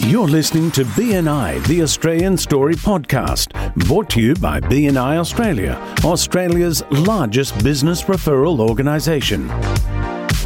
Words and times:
You're 0.00 0.28
listening 0.28 0.70
to 0.72 0.84
BNI, 0.84 1.66
the 1.66 1.82
Australian 1.82 2.36
Story 2.36 2.74
Podcast, 2.74 3.52
brought 3.86 4.10
to 4.10 4.20
you 4.20 4.34
by 4.34 4.60
BNI 4.60 5.16
Australia, 5.16 5.76
Australia's 6.04 6.82
largest 6.90 7.62
business 7.64 8.02
referral 8.02 8.60
organisation. 8.60 9.48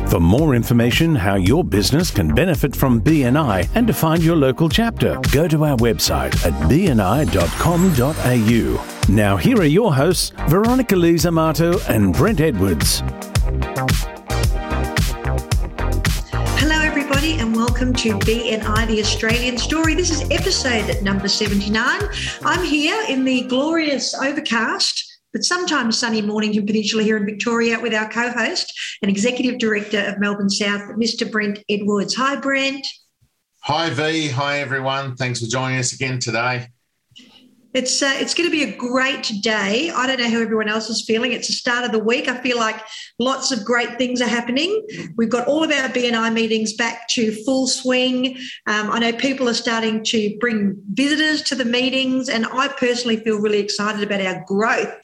For 0.08 0.20
more 0.20 0.54
information 0.54 1.14
how 1.14 1.34
your 1.34 1.62
business 1.62 2.10
can 2.10 2.34
benefit 2.34 2.74
from 2.74 2.98
BNI 3.02 3.68
and 3.74 3.86
to 3.86 3.92
find 3.92 4.22
your 4.22 4.36
local 4.36 4.70
chapter, 4.70 5.20
go 5.32 5.46
to 5.46 5.66
our 5.66 5.76
website 5.76 6.34
at 6.46 6.54
bni.com.au. 6.70 7.54
Now 9.14 9.36
here 9.36 9.58
are 9.58 9.66
your 9.66 9.94
hosts, 9.94 10.32
Veronica 10.48 10.96
Lee 10.96 11.18
Amato 11.26 11.78
and 11.88 12.14
Brent 12.14 12.40
Edwards. 12.40 13.02
Hello, 16.56 16.80
everybody, 16.80 17.34
and 17.34 17.54
welcome 17.54 17.92
to 17.92 18.14
BNI, 18.20 18.86
the 18.86 19.00
Australian 19.00 19.58
Story. 19.58 19.94
This 19.94 20.10
is 20.10 20.22
episode 20.30 21.02
number 21.02 21.28
79. 21.28 22.00
I'm 22.46 22.64
here 22.64 23.04
in 23.10 23.26
the 23.26 23.42
glorious 23.42 24.14
overcast 24.14 25.07
but 25.32 25.44
sometimes 25.44 25.98
sunny 25.98 26.22
Mornington 26.22 26.66
Peninsula 26.66 27.02
here 27.02 27.16
in 27.16 27.26
Victoria 27.26 27.78
with 27.80 27.94
our 27.94 28.08
co 28.08 28.30
host 28.30 28.72
and 29.02 29.10
Executive 29.10 29.58
Director 29.58 30.00
of 30.00 30.18
Melbourne 30.18 30.50
South, 30.50 30.82
Mr. 30.96 31.30
Brent 31.30 31.58
Edwards. 31.68 32.14
Hi, 32.14 32.36
Brent. 32.36 32.86
Hi, 33.64 33.90
V. 33.90 34.28
Hi, 34.28 34.60
everyone. 34.60 35.16
Thanks 35.16 35.40
for 35.40 35.46
joining 35.46 35.78
us 35.78 35.92
again 35.92 36.18
today. 36.18 36.68
It's 37.74 38.02
uh, 38.02 38.14
it's 38.14 38.32
going 38.32 38.48
to 38.48 38.56
be 38.56 38.62
a 38.62 38.76
great 38.76 39.30
day. 39.42 39.90
I 39.90 40.06
don't 40.06 40.18
know 40.18 40.30
how 40.30 40.40
everyone 40.40 40.68
else 40.68 40.88
is 40.88 41.04
feeling. 41.04 41.32
It's 41.32 41.48
the 41.48 41.52
start 41.52 41.84
of 41.84 41.92
the 41.92 41.98
week. 41.98 42.26
I 42.26 42.38
feel 42.38 42.56
like 42.56 42.80
lots 43.18 43.52
of 43.52 43.62
great 43.62 43.98
things 43.98 44.22
are 44.22 44.28
happening. 44.28 44.86
We've 45.16 45.28
got 45.28 45.46
all 45.46 45.62
of 45.62 45.70
our 45.70 45.88
BNI 45.90 46.32
meetings 46.32 46.72
back 46.72 47.08
to 47.10 47.30
full 47.44 47.66
swing. 47.66 48.38
Um, 48.66 48.90
I 48.90 48.98
know 49.00 49.12
people 49.12 49.50
are 49.50 49.54
starting 49.54 50.02
to 50.04 50.36
bring 50.40 50.80
visitors 50.94 51.42
to 51.42 51.54
the 51.54 51.66
meetings, 51.66 52.30
and 52.30 52.46
I 52.46 52.68
personally 52.68 53.18
feel 53.18 53.38
really 53.38 53.60
excited 53.60 54.02
about 54.02 54.22
our 54.22 54.42
growth 54.46 54.94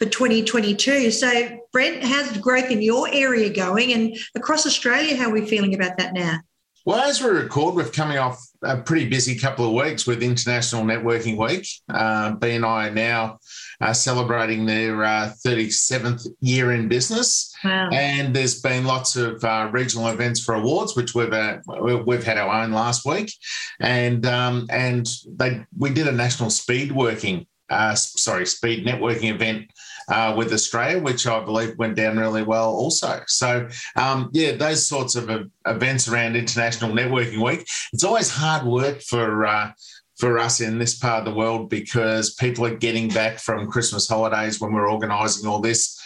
for 0.00 0.06
2022. 0.06 1.12
So, 1.12 1.60
Brent, 1.72 2.02
how's 2.02 2.36
growth 2.38 2.70
in 2.72 2.82
your 2.82 3.08
area 3.12 3.48
going, 3.48 3.92
and 3.92 4.16
across 4.34 4.66
Australia? 4.66 5.16
How 5.16 5.28
are 5.28 5.32
we 5.32 5.46
feeling 5.46 5.72
about 5.72 5.98
that 5.98 6.14
now? 6.14 6.40
Well, 6.88 7.00
as 7.00 7.22
we 7.22 7.28
record, 7.28 7.74
we're 7.74 7.84
coming 7.84 8.16
off 8.16 8.42
a 8.62 8.78
pretty 8.78 9.10
busy 9.10 9.38
couple 9.38 9.66
of 9.66 9.74
weeks 9.74 10.06
with 10.06 10.22
International 10.22 10.84
Networking 10.84 11.36
Week. 11.36 11.68
Uh, 11.86 12.34
BNI 12.36 12.94
now 12.94 13.40
uh, 13.82 13.92
celebrating 13.92 14.64
their 14.64 15.04
uh, 15.04 15.34
37th 15.44 16.26
year 16.40 16.72
in 16.72 16.88
business, 16.88 17.54
wow. 17.62 17.90
and 17.92 18.34
there's 18.34 18.62
been 18.62 18.86
lots 18.86 19.16
of 19.16 19.44
uh, 19.44 19.68
regional 19.70 20.06
events 20.08 20.42
for 20.42 20.54
awards, 20.54 20.96
which 20.96 21.14
we've 21.14 21.30
uh, 21.30 21.58
we've 22.06 22.24
had 22.24 22.38
our 22.38 22.62
own 22.62 22.72
last 22.72 23.04
week, 23.04 23.34
and 23.80 24.24
um, 24.24 24.66
and 24.70 25.10
they 25.26 25.66
we 25.76 25.90
did 25.90 26.08
a 26.08 26.12
national 26.12 26.48
speed 26.48 26.90
working, 26.90 27.46
uh, 27.68 27.94
sorry, 27.96 28.46
speed 28.46 28.86
networking 28.86 29.30
event 29.30 29.70
uh, 30.08 30.34
with 30.36 30.52
Australia, 30.52 31.02
which 31.02 31.26
I 31.26 31.44
believe 31.44 31.76
went 31.78 31.96
down 31.96 32.18
really 32.18 32.42
well 32.42 32.70
also. 32.70 33.22
So, 33.26 33.68
um, 33.96 34.30
yeah, 34.32 34.52
those 34.52 34.86
sorts 34.86 35.14
of 35.16 35.30
uh, 35.30 35.44
events 35.66 36.08
around 36.08 36.36
International 36.36 36.90
Networking 36.90 37.44
Week, 37.44 37.66
it's 37.92 38.04
always 38.04 38.30
hard 38.30 38.66
work 38.66 39.00
for. 39.02 39.46
Uh, 39.46 39.72
for 40.18 40.36
us 40.36 40.60
in 40.60 40.80
this 40.80 40.98
part 40.98 41.20
of 41.20 41.24
the 41.32 41.38
world, 41.38 41.70
because 41.70 42.34
people 42.34 42.66
are 42.66 42.74
getting 42.74 43.08
back 43.08 43.38
from 43.38 43.70
Christmas 43.70 44.08
holidays 44.08 44.60
when 44.60 44.72
we're 44.72 44.90
organising 44.90 45.48
all 45.48 45.60
this, 45.60 45.96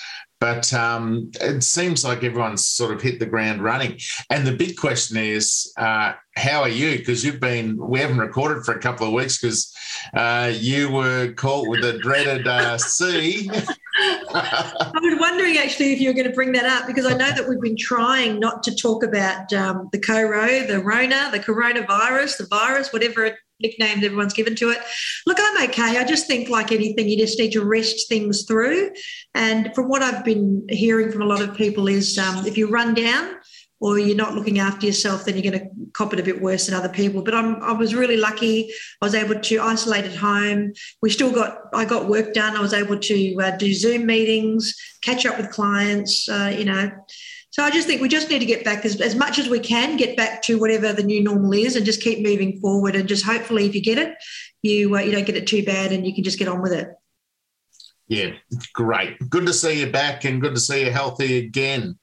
but 0.43 0.75
um, 0.75 1.31
it 1.41 1.63
seems 1.63 2.05
like 2.05 2.25
everyone's 2.25 2.67
sort 2.67 2.93
of 2.93 3.01
hit 3.01 3.21
the 3.21 3.27
ground 3.27 3.63
running. 3.63 4.01
And 4.29 4.45
the 4.45 4.57
big 4.57 4.77
question 4.77 5.17
is, 5.17 5.73
uh, 5.77 6.15
how 6.35 6.63
are 6.63 6.69
you? 6.69 6.99
Because 6.99 7.25
you've 7.25 7.39
been, 7.39 7.77
we 7.77 8.01
haven't 8.01 8.19
recorded 8.19 8.65
for 8.65 8.75
a 8.75 8.81
couple 8.81 9.07
of 9.07 9.13
weeks 9.13 9.39
because 9.41 9.73
uh, 10.15 10.53
you 10.53 10.91
were 10.91 11.33
caught 11.35 11.69
with 11.69 11.83
the 11.83 11.97
dreaded 11.99 12.49
uh, 12.49 12.77
C. 12.77 13.49
I 13.97 14.91
was 14.95 15.19
wondering 15.21 15.59
actually 15.59 15.93
if 15.93 16.01
you 16.01 16.09
were 16.09 16.15
going 16.15 16.29
to 16.29 16.33
bring 16.33 16.53
that 16.53 16.65
up 16.65 16.87
because 16.87 17.07
I 17.07 17.15
know 17.15 17.31
that 17.31 17.49
we've 17.49 17.61
been 17.61 17.77
trying 17.77 18.41
not 18.41 18.63
to 18.65 18.75
talk 18.75 19.05
about 19.05 19.53
um, 19.53 19.89
the 19.93 20.01
Coro, 20.01 20.67
the 20.67 20.81
Rona, 20.83 21.31
the 21.31 21.41
coronavirus, 21.41 22.39
the 22.39 22.47
virus, 22.47 22.93
whatever 22.93 23.37
nicknames 23.63 24.05
everyone's 24.05 24.35
given 24.35 24.55
to 24.57 24.71
it. 24.71 24.79
Look, 25.27 25.39
I'm 25.41 25.69
okay. 25.69 25.99
I 25.99 26.05
just 26.05 26.27
think, 26.27 26.49
like 26.49 26.73
anything, 26.73 27.09
you 27.09 27.17
just 27.17 27.39
need 27.39 27.53
to 27.53 27.65
rest 27.65 28.09
things 28.09 28.45
through. 28.45 28.91
And 29.35 29.75
from 29.75 29.89
what 29.89 30.03
I've 30.03 30.25
been 30.25 30.67
hearing 30.69 31.11
from 31.11 31.23
a 31.23 31.27
lot 31.27 31.41
of 31.41 31.57
people, 31.57 31.89
is 31.89 32.19
um, 32.19 32.47
if 32.47 32.59
you 32.59 32.69
run 32.69 32.95
down, 32.95 33.37
or 33.83 33.99
you're 33.99 34.17
not 34.17 34.37
looking 34.37 34.61
after 34.61 34.87
yourself, 34.87 35.25
then 35.25 35.37
you're 35.37 35.51
going 35.53 35.61
to 35.61 35.69
cop 35.93 36.13
it 36.13 36.21
a 36.21 36.23
bit 36.23 36.41
worse 36.41 36.67
than 36.67 36.75
other 36.77 36.89
people. 36.89 37.21
But 37.21 37.35
I'm, 37.35 37.61
I 37.61 37.73
was 37.73 37.97
really 37.97 38.17
lucky. 38.17 38.73
I 39.01 39.05
was 39.05 39.17
able 39.17 39.41
to 39.41 39.61
isolate 39.61 40.05
at 40.05 40.15
home. 40.15 40.73
We 41.03 41.11
still 41.11 41.33
got, 41.33 41.59
I 41.75 41.85
got 41.85 42.09
work 42.09 42.33
done. 42.33 42.57
I 42.57 42.61
was 42.61 42.73
able 42.73 42.97
to 42.97 43.37
uh, 43.43 43.57
do 43.57 43.75
Zoom 43.75 44.07
meetings, 44.07 44.73
catch 45.03 45.27
up 45.27 45.37
with 45.37 45.51
clients, 45.51 46.29
uh, 46.29 46.55
you 46.57 46.65
know. 46.65 46.93
So 47.51 47.65
I 47.65 47.71
just 47.71 47.89
think 47.89 48.01
we 48.01 48.09
just 48.09 48.31
need 48.31 48.39
to 48.39 48.47
get 48.47 48.65
back 48.65 48.85
as, 48.85 49.01
as 49.01 49.17
much 49.17 49.41
as 49.41 49.49
we 49.49 49.59
can, 49.59 49.97
get 49.97 50.17
back 50.17 50.43
to 50.43 50.61
whatever 50.61 50.93
the 50.93 51.03
new 51.03 51.21
normal 51.21 51.53
is 51.53 51.75
and 51.75 51.85
just 51.85 52.03
keep 52.03 52.25
moving 52.25 52.61
forward. 52.61 52.95
And 52.95 53.09
just 53.09 53.27
hopefully, 53.27 53.67
if 53.67 53.75
you 53.75 53.83
get 53.83 53.99
it, 53.99 54.15
you, 54.63 54.95
uh, 54.95 55.01
you 55.01 55.11
don't 55.11 55.27
get 55.27 55.37
it 55.37 55.49
too 55.49 55.65
bad 55.65 55.91
and 55.91 56.07
you 56.07 56.15
can 56.15 56.23
just 56.23 56.39
get 56.39 56.47
on 56.47 56.63
with 56.63 56.73
it. 56.73 56.89
Yeah, 58.07 58.31
great. 58.75 59.19
Good 59.29 59.47
to 59.47 59.53
see 59.53 59.81
you 59.81 59.91
back 59.91 60.25
and 60.25 60.41
good 60.41 60.55
to 60.55 60.61
see 60.61 60.85
you 60.85 60.93
healthy 60.93 61.39
again. 61.39 61.99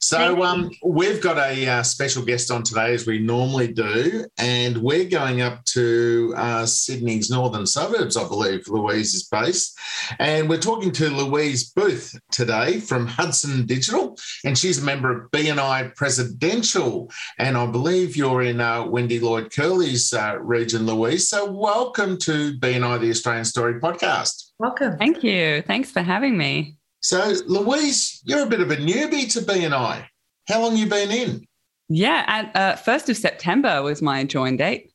So 0.00 0.42
um, 0.42 0.70
we've 0.84 1.20
got 1.22 1.38
a 1.38 1.66
uh, 1.66 1.82
special 1.82 2.24
guest 2.24 2.50
on 2.50 2.62
today, 2.62 2.92
as 2.92 3.06
we 3.06 3.18
normally 3.18 3.72
do, 3.72 4.26
and 4.38 4.76
we're 4.78 5.08
going 5.08 5.40
up 5.40 5.64
to 5.66 6.34
uh, 6.36 6.66
Sydney's 6.66 7.30
northern 7.30 7.66
suburbs, 7.66 8.16
I 8.16 8.28
believe 8.28 8.68
Louise 8.68 9.14
is 9.14 9.24
based, 9.24 9.78
and 10.18 10.48
we're 10.48 10.58
talking 10.58 10.92
to 10.92 11.08
Louise 11.08 11.70
Booth 11.70 12.18
today 12.30 12.78
from 12.78 13.06
Hudson 13.06 13.66
Digital, 13.66 14.16
and 14.44 14.56
she's 14.56 14.82
a 14.82 14.84
member 14.84 15.10
of 15.10 15.30
BNI 15.30 15.94
Presidential, 15.94 17.10
and 17.38 17.56
I 17.56 17.66
believe 17.66 18.16
you're 18.16 18.42
in 18.42 18.60
uh, 18.60 18.86
Wendy 18.86 19.18
Lloyd 19.18 19.52
Curley's 19.52 20.12
uh, 20.12 20.36
region, 20.40 20.86
Louise. 20.86 21.28
So 21.28 21.50
welcome 21.50 22.18
to 22.18 22.58
BNI, 22.58 23.00
the 23.00 23.10
Australian 23.10 23.44
Story 23.44 23.80
podcast. 23.80 24.52
Welcome. 24.58 24.98
Thank 24.98 25.22
you. 25.22 25.62
Thanks 25.62 25.90
for 25.90 26.02
having 26.02 26.36
me. 26.36 26.76
So, 27.00 27.34
Louise, 27.46 28.20
you're 28.24 28.42
a 28.42 28.48
bit 28.48 28.60
of 28.60 28.70
a 28.70 28.76
newbie 28.76 29.30
to 29.32 29.40
BNI. 29.40 30.06
How 30.48 30.62
long 30.62 30.76
you 30.76 30.86
been 30.86 31.10
in? 31.10 31.46
Yeah, 31.88 32.24
at 32.26 32.56
uh, 32.56 32.76
first 32.76 33.08
of 33.08 33.16
September 33.16 33.82
was 33.82 34.02
my 34.02 34.24
join 34.24 34.56
date. 34.56 34.92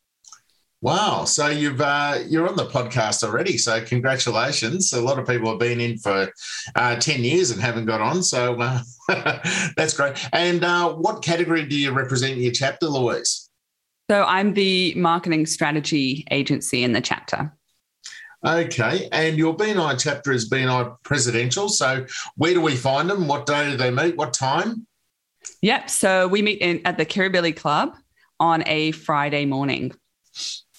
Wow! 0.81 1.25
So 1.25 1.47
you've 1.47 1.79
uh, 1.79 2.19
you're 2.27 2.49
on 2.49 2.55
the 2.55 2.65
podcast 2.65 3.23
already. 3.23 3.57
So 3.57 3.83
congratulations! 3.85 4.91
A 4.93 5.01
lot 5.01 5.19
of 5.19 5.27
people 5.27 5.49
have 5.49 5.59
been 5.59 5.79
in 5.79 5.97
for 5.99 6.31
uh, 6.75 6.95
ten 6.95 7.23
years 7.23 7.51
and 7.51 7.61
haven't 7.61 7.85
got 7.85 8.01
on. 8.01 8.23
So 8.23 8.59
uh, 8.59 8.81
that's 9.77 9.93
great. 9.93 10.17
And 10.33 10.63
uh, 10.63 10.93
what 10.93 11.21
category 11.21 11.65
do 11.67 11.75
you 11.75 11.91
represent 11.91 12.33
in 12.33 12.39
your 12.39 12.51
chapter, 12.51 12.87
Louise? 12.87 13.49
So 14.09 14.23
I'm 14.23 14.55
the 14.55 14.93
marketing 14.95 15.45
strategy 15.45 16.25
agency 16.31 16.83
in 16.83 16.93
the 16.93 17.01
chapter. 17.01 17.53
Okay, 18.45 19.07
and 19.11 19.37
your 19.37 19.55
BNI 19.55 20.01
chapter 20.01 20.31
is 20.31 20.49
BNI 20.49 20.97
Presidential. 21.03 21.69
So 21.69 22.05
where 22.35 22.53
do 22.53 22.61
we 22.61 22.75
find 22.75 23.09
them? 23.09 23.27
What 23.27 23.45
day 23.45 23.69
do 23.69 23.77
they 23.77 23.91
meet? 23.91 24.17
What 24.17 24.33
time? 24.33 24.87
Yep. 25.61 25.89
So 25.89 26.27
we 26.27 26.41
meet 26.41 26.59
in 26.59 26.81
at 26.85 26.97
the 26.97 27.05
Kirribilli 27.05 27.55
Club 27.55 27.95
on 28.39 28.63
a 28.65 28.91
Friday 28.91 29.45
morning. 29.45 29.91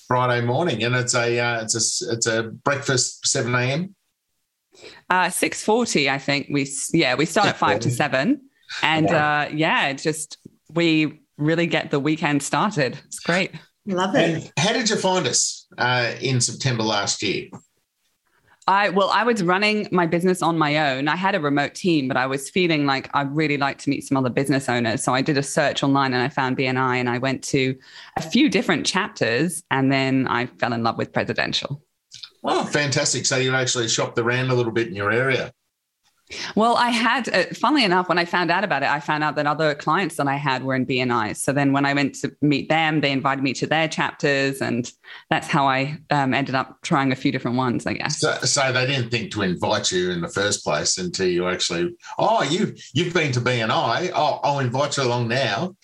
Friday 0.08 0.44
morning, 0.44 0.82
and 0.82 0.94
it's 0.96 1.14
a 1.14 1.38
uh, 1.38 1.62
it's 1.62 1.74
a 1.74 2.12
it's 2.12 2.26
a 2.26 2.42
breakfast 2.42 3.26
seven 3.26 3.54
a.m. 3.54 3.94
Uh, 5.08 5.30
six 5.30 5.62
forty, 5.62 6.10
I 6.10 6.18
think 6.18 6.48
we 6.50 6.68
yeah 6.92 7.14
we 7.14 7.26
start 7.26 7.46
at 7.46 7.56
five 7.56 7.80
to 7.80 7.90
seven, 7.90 8.42
and 8.82 9.08
uh, 9.08 9.48
yeah, 9.52 9.92
just 9.92 10.36
we 10.70 11.22
really 11.38 11.66
get 11.66 11.90
the 11.90 12.00
weekend 12.00 12.42
started. 12.42 12.98
It's 13.06 13.20
great. 13.20 13.52
Love 13.86 14.14
it. 14.16 14.30
And 14.30 14.52
how 14.58 14.72
did 14.72 14.90
you 14.90 14.96
find 14.96 15.26
us 15.26 15.61
uh, 15.78 16.12
in 16.20 16.40
September 16.40 16.82
last 16.82 17.22
year? 17.22 17.48
I 18.68 18.90
well, 18.90 19.10
I 19.10 19.24
was 19.24 19.42
running 19.42 19.88
my 19.90 20.06
business 20.06 20.40
on 20.40 20.56
my 20.56 20.92
own. 20.92 21.08
I 21.08 21.16
had 21.16 21.34
a 21.34 21.40
remote 21.40 21.74
team, 21.74 22.06
but 22.06 22.16
I 22.16 22.26
was 22.26 22.48
feeling 22.48 22.86
like 22.86 23.10
I'd 23.12 23.34
really 23.34 23.56
like 23.56 23.78
to 23.78 23.90
meet 23.90 24.04
some 24.04 24.16
other 24.16 24.30
business 24.30 24.68
owners. 24.68 25.02
So 25.02 25.12
I 25.12 25.20
did 25.20 25.36
a 25.36 25.42
search 25.42 25.82
online 25.82 26.14
and 26.14 26.22
I 26.22 26.28
found 26.28 26.56
BNI 26.56 26.98
and 26.98 27.10
I 27.10 27.18
went 27.18 27.42
to 27.44 27.76
a 28.16 28.22
few 28.22 28.48
different 28.48 28.86
chapters 28.86 29.64
and 29.70 29.90
then 29.90 30.28
I 30.28 30.46
fell 30.46 30.72
in 30.72 30.84
love 30.84 30.96
with 30.96 31.12
presidential. 31.12 31.82
Oh, 32.44 32.64
fantastic. 32.64 33.26
So 33.26 33.36
you 33.36 33.54
actually 33.54 33.88
shopped 33.88 34.18
around 34.18 34.50
a 34.50 34.54
little 34.54 34.72
bit 34.72 34.88
in 34.88 34.94
your 34.94 35.10
area. 35.10 35.52
Well, 36.54 36.76
I 36.76 36.90
had, 36.90 37.28
uh, 37.28 37.44
funnily 37.54 37.84
enough, 37.84 38.08
when 38.08 38.18
I 38.18 38.24
found 38.24 38.50
out 38.50 38.64
about 38.64 38.82
it, 38.82 38.88
I 38.88 39.00
found 39.00 39.24
out 39.24 39.36
that 39.36 39.46
other 39.46 39.74
clients 39.74 40.16
that 40.16 40.26
I 40.26 40.36
had 40.36 40.62
were 40.64 40.74
in 40.74 40.86
BNI. 40.86 41.36
So 41.36 41.52
then 41.52 41.72
when 41.72 41.86
I 41.86 41.94
went 41.94 42.14
to 42.16 42.34
meet 42.40 42.68
them, 42.68 43.00
they 43.00 43.12
invited 43.12 43.42
me 43.42 43.52
to 43.54 43.66
their 43.66 43.88
chapters. 43.88 44.60
And 44.60 44.90
that's 45.30 45.48
how 45.48 45.66
I 45.66 45.98
um, 46.10 46.34
ended 46.34 46.54
up 46.54 46.80
trying 46.82 47.12
a 47.12 47.16
few 47.16 47.32
different 47.32 47.56
ones, 47.56 47.86
I 47.86 47.94
guess. 47.94 48.20
So, 48.20 48.32
so, 48.42 48.72
they 48.72 48.86
didn't 48.86 49.10
think 49.10 49.32
to 49.32 49.42
invite 49.42 49.92
you 49.92 50.10
in 50.10 50.20
the 50.20 50.28
first 50.28 50.64
place 50.64 50.98
until 50.98 51.26
you 51.26 51.48
actually, 51.48 51.94
oh, 52.18 52.42
you, 52.42 52.74
you've 52.94 53.12
been 53.12 53.32
to 53.32 53.40
BNI. 53.40 54.12
Oh, 54.14 54.40
I'll 54.42 54.60
invite 54.60 54.96
you 54.96 55.02
along 55.04 55.28
now. 55.28 55.76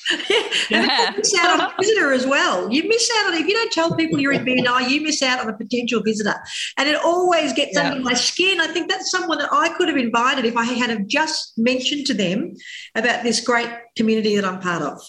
yeah. 0.71 1.11
You 1.11 1.17
miss 1.17 1.35
out 1.39 1.61
on 1.61 1.71
a 1.71 1.75
visitor 1.81 2.13
as 2.13 2.27
well. 2.27 2.71
You 2.71 2.87
miss 2.87 3.11
out 3.19 3.29
on, 3.29 3.35
if 3.35 3.47
you 3.47 3.55
don't 3.55 3.73
tell 3.73 3.95
people 3.95 4.19
you're 4.19 4.33
in 4.33 4.45
BNI, 4.45 4.89
you 4.89 5.01
miss 5.01 5.23
out 5.23 5.41
on 5.41 5.49
a 5.49 5.57
potential 5.57 6.03
visitor. 6.03 6.35
And 6.77 6.89
it 6.89 6.97
always 6.97 7.53
gets 7.53 7.75
yeah. 7.75 7.91
under 7.91 8.03
my 8.03 8.15
skin. 8.15 8.61
I 8.61 8.67
think 8.69 8.89
that's 8.89 9.11
someone 9.11 9.39
that 9.39 9.49
I 9.53 9.71
could 9.71 9.89
have 9.89 9.97
invited 9.97 10.38
if 10.45 10.57
I 10.57 10.65
had 10.65 10.91
have 10.91 11.07
just 11.07 11.55
mentioned 11.57 12.07
to 12.07 12.15
them 12.15 12.55
about 12.95 13.23
this 13.23 13.41
great 13.41 13.71
community 13.97 14.37
that 14.37 14.45
I'm 14.45 14.61
part 14.61 14.83
of. 14.83 15.01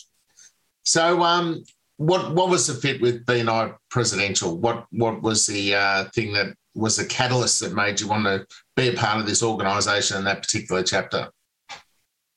So, 0.84 1.22
um, 1.22 1.64
what 1.98 2.34
what 2.34 2.50
was 2.50 2.68
the 2.68 2.74
fit 2.74 3.02
with 3.02 3.26
BNI 3.26 3.76
Presidential? 3.90 4.58
What 4.58 4.86
what 4.92 5.22
was 5.22 5.46
the 5.46 5.76
uh, 5.76 6.06
thing 6.16 6.34
that 6.34 6.56
was 6.74 6.96
the 6.96 7.06
catalyst 7.06 7.60
that 7.60 7.74
made 7.74 8.00
you 8.00 8.08
want 8.08 8.26
to 8.26 8.46
be 8.76 8.90
a 8.90 8.94
part 8.94 9.20
of 9.20 9.28
this 9.28 9.44
organisation 9.44 10.18
in 10.18 10.24
that 10.24 10.42
particular 10.42 10.82
chapter? 10.82 11.30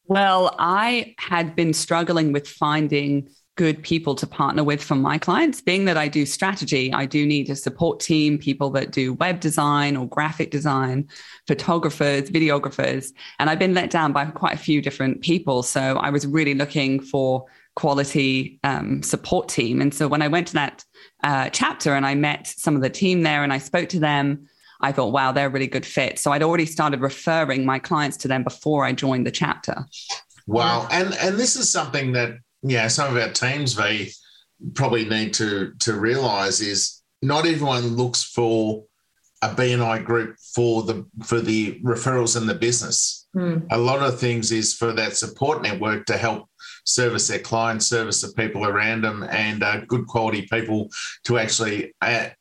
Well, 0.05 0.55
I 0.59 1.15
had 1.19 1.55
been 1.55 1.73
struggling 1.73 2.33
with 2.33 2.49
finding 2.49 3.29
good 3.63 3.81
people 3.81 4.17
to 4.17 4.27
partner 4.27 4.65
with 4.65 4.83
for 4.83 4.97
my 4.97 5.17
clients. 5.17 5.61
Being 5.61 5.85
that 5.85 5.97
I 5.97 6.09
do 6.09 6.27
strategy, 6.27 6.93
I 6.93 7.07
do 7.07 7.25
need 7.25 7.49
a 7.49 7.55
support 7.55 8.01
team, 8.01 8.37
people 8.37 8.71
that 8.71 8.91
do 8.91 9.13
web 9.13 9.39
design 9.39 9.97
or 9.97 10.09
graphic 10.09 10.51
design, 10.51 11.09
photographers, 11.47 12.29
videographers. 12.29 13.13
And 13.39 13.49
I've 13.49 13.61
been 13.61 13.73
let 13.73 13.89
down 13.91 14.13
by 14.13 14.25
quite 14.25 14.55
a 14.55 14.59
few 14.59 14.83
different 14.83 15.21
people. 15.21 15.63
So 15.63 15.81
I 15.81 16.11
was 16.11 16.27
really 16.27 16.55
looking 16.55 16.99
for 16.99 17.45
quality 17.77 18.59
um, 18.65 19.01
support 19.01 19.49
team. 19.49 19.81
And 19.81 19.95
so 19.95 20.09
when 20.09 20.23
I 20.23 20.27
went 20.27 20.49
to 20.49 20.55
that 20.55 20.85
uh, 21.23 21.49
chapter 21.51 21.95
and 21.95 22.05
I 22.05 22.17
met 22.17 22.49
some 22.49 22.75
of 22.75 22.83
the 22.83 22.91
team 22.91 23.23
there 23.23 23.45
and 23.45 23.53
I 23.53 23.59
spoke 23.59 23.89
to 23.91 24.01
them, 24.01 24.49
I 24.81 24.91
thought, 24.91 25.13
wow, 25.13 25.31
they're 25.31 25.47
a 25.47 25.51
really 25.51 25.69
good 25.69 25.87
fit. 25.87 26.19
So 26.19 26.33
I'd 26.33 26.43
already 26.43 26.67
started 26.67 27.01
referring 27.01 27.65
my 27.65 27.79
clients 27.79 28.17
to 28.19 28.29
them 28.29 28.43
before 28.43 28.85
I 28.85 28.91
joined 28.91 29.25
the 29.25 29.31
chapter. 29.31 29.87
Wow. 30.49 30.89
And 30.91 31.15
and 31.15 31.39
this 31.39 31.55
is 31.55 31.71
something 31.71 32.11
that 32.15 32.39
yeah, 32.63 32.89
some 32.89 33.15
of 33.15 33.23
our 33.23 33.33
teams 33.33 33.75
they 33.75 34.11
probably 34.75 35.05
need 35.05 35.35
to 35.35 35.73
to 35.81 35.95
realise 35.95 36.61
is 36.61 37.03
not 37.21 37.47
everyone 37.47 37.97
looks 37.97 38.23
for 38.23 38.85
a 39.43 39.49
BNI 39.49 40.05
group 40.05 40.37
for 40.55 40.83
the 40.83 41.05
for 41.25 41.41
the 41.41 41.81
referrals 41.81 42.37
in 42.37 42.47
the 42.47 42.55
business. 42.55 43.27
Mm. 43.35 43.67
A 43.71 43.79
lot 43.79 44.01
of 44.01 44.21
things 44.21 44.53
is 44.53 44.75
for 44.75 44.93
that 44.93 45.17
support 45.17 45.63
network 45.63 46.07
to 46.07 46.17
help 46.17 46.49
service 46.85 47.29
their 47.29 47.41
clients, 47.41 47.87
service 47.87 48.21
the 48.21 48.33
people 48.35 48.67
around 48.67 49.03
them, 49.03 49.25
and 49.25 49.63
uh, 49.63 49.81
good 49.87 50.07
quality 50.07 50.47
people 50.51 50.89
to 51.25 51.39
actually 51.39 51.95
act, 52.01 52.37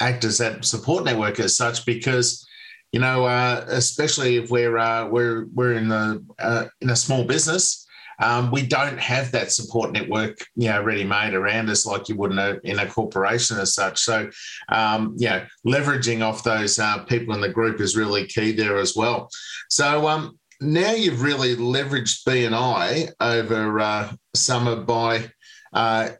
act 0.00 0.24
as 0.24 0.38
that 0.38 0.64
support 0.64 1.04
network 1.04 1.40
as 1.40 1.56
such. 1.56 1.84
Because 1.84 2.46
you 2.92 3.00
know, 3.00 3.24
uh, 3.24 3.64
especially 3.68 4.36
if 4.36 4.50
we're 4.50 4.78
uh, 4.78 5.08
we're 5.08 5.46
we're 5.52 5.72
in 5.72 5.90
a 5.90 6.20
uh, 6.38 6.66
in 6.80 6.90
a 6.90 6.96
small 6.96 7.24
business, 7.24 7.83
um, 8.18 8.50
we 8.50 8.62
don't 8.62 8.98
have 8.98 9.32
that 9.32 9.52
support 9.52 9.92
network, 9.92 10.38
you 10.54 10.68
know, 10.68 10.82
ready 10.82 11.04
made 11.04 11.34
around 11.34 11.68
us 11.70 11.86
like 11.86 12.08
you 12.08 12.16
would 12.16 12.32
in 12.32 12.38
a, 12.38 12.58
in 12.64 12.78
a 12.78 12.86
corporation 12.86 13.58
as 13.58 13.74
such. 13.74 14.00
So, 14.00 14.30
um, 14.68 15.14
you 15.18 15.28
know, 15.28 15.44
leveraging 15.66 16.22
off 16.22 16.44
those 16.44 16.78
uh, 16.78 17.04
people 17.04 17.34
in 17.34 17.40
the 17.40 17.48
group 17.48 17.80
is 17.80 17.96
really 17.96 18.26
key 18.26 18.52
there 18.52 18.78
as 18.78 18.94
well. 18.96 19.28
So, 19.68 20.08
um, 20.08 20.38
now 20.60 20.92
you've 20.92 21.22
really 21.22 21.56
leveraged 21.56 22.24
BNI 22.24 23.12
over 23.20 23.80
uh, 23.80 24.12
summer 24.34 24.76
by 24.76 25.30
uh, 25.72 26.10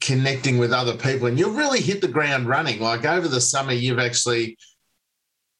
connecting 0.00 0.58
with 0.58 0.72
other 0.72 0.96
people, 0.96 1.26
and 1.26 1.38
you've 1.38 1.56
really 1.56 1.80
hit 1.80 2.00
the 2.00 2.08
ground 2.08 2.48
running. 2.48 2.80
Like 2.80 3.04
over 3.04 3.28
the 3.28 3.40
summer, 3.40 3.72
you've 3.72 3.98
actually 3.98 4.58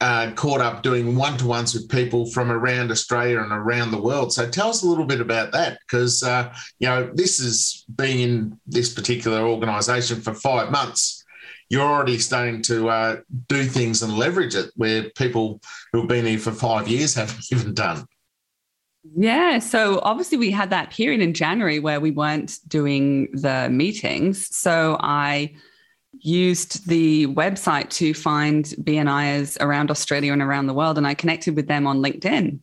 uh, 0.00 0.30
caught 0.34 0.60
up 0.60 0.82
doing 0.82 1.16
one 1.16 1.38
to 1.38 1.46
ones 1.46 1.72
with 1.72 1.88
people 1.88 2.26
from 2.30 2.50
around 2.50 2.90
Australia 2.90 3.40
and 3.40 3.52
around 3.52 3.90
the 3.90 4.00
world. 4.00 4.32
So 4.32 4.48
tell 4.48 4.68
us 4.68 4.82
a 4.82 4.88
little 4.88 5.06
bit 5.06 5.20
about 5.20 5.52
that 5.52 5.78
because, 5.80 6.22
uh, 6.22 6.52
you 6.78 6.88
know, 6.88 7.10
this 7.14 7.38
has 7.38 7.84
been 7.94 8.18
in 8.18 8.60
this 8.66 8.92
particular 8.92 9.40
organisation 9.40 10.20
for 10.20 10.34
five 10.34 10.70
months. 10.70 11.24
You're 11.70 11.82
already 11.82 12.18
starting 12.18 12.62
to 12.62 12.88
uh, 12.90 13.16
do 13.48 13.64
things 13.64 14.02
and 14.02 14.16
leverage 14.16 14.54
it 14.54 14.70
where 14.76 15.10
people 15.10 15.60
who've 15.92 16.06
been 16.06 16.26
here 16.26 16.38
for 16.38 16.52
five 16.52 16.88
years 16.88 17.14
haven't 17.14 17.46
even 17.52 17.74
done. 17.74 18.06
Yeah. 19.14 19.60
So 19.60 20.00
obviously, 20.02 20.36
we 20.36 20.50
had 20.50 20.70
that 20.70 20.90
period 20.90 21.20
in 21.20 21.32
January 21.32 21.78
where 21.78 22.00
we 22.00 22.10
weren't 22.10 22.58
doing 22.68 23.30
the 23.32 23.68
meetings. 23.70 24.54
So 24.54 24.96
I 25.00 25.54
used 26.20 26.88
the 26.88 27.26
website 27.28 27.90
to 27.90 28.14
find 28.14 28.64
BNIers 28.64 29.56
around 29.60 29.90
Australia 29.90 30.32
and 30.32 30.42
around 30.42 30.66
the 30.66 30.74
world. 30.74 30.98
And 30.98 31.06
I 31.06 31.14
connected 31.14 31.56
with 31.56 31.68
them 31.68 31.86
on 31.86 31.98
LinkedIn. 31.98 32.60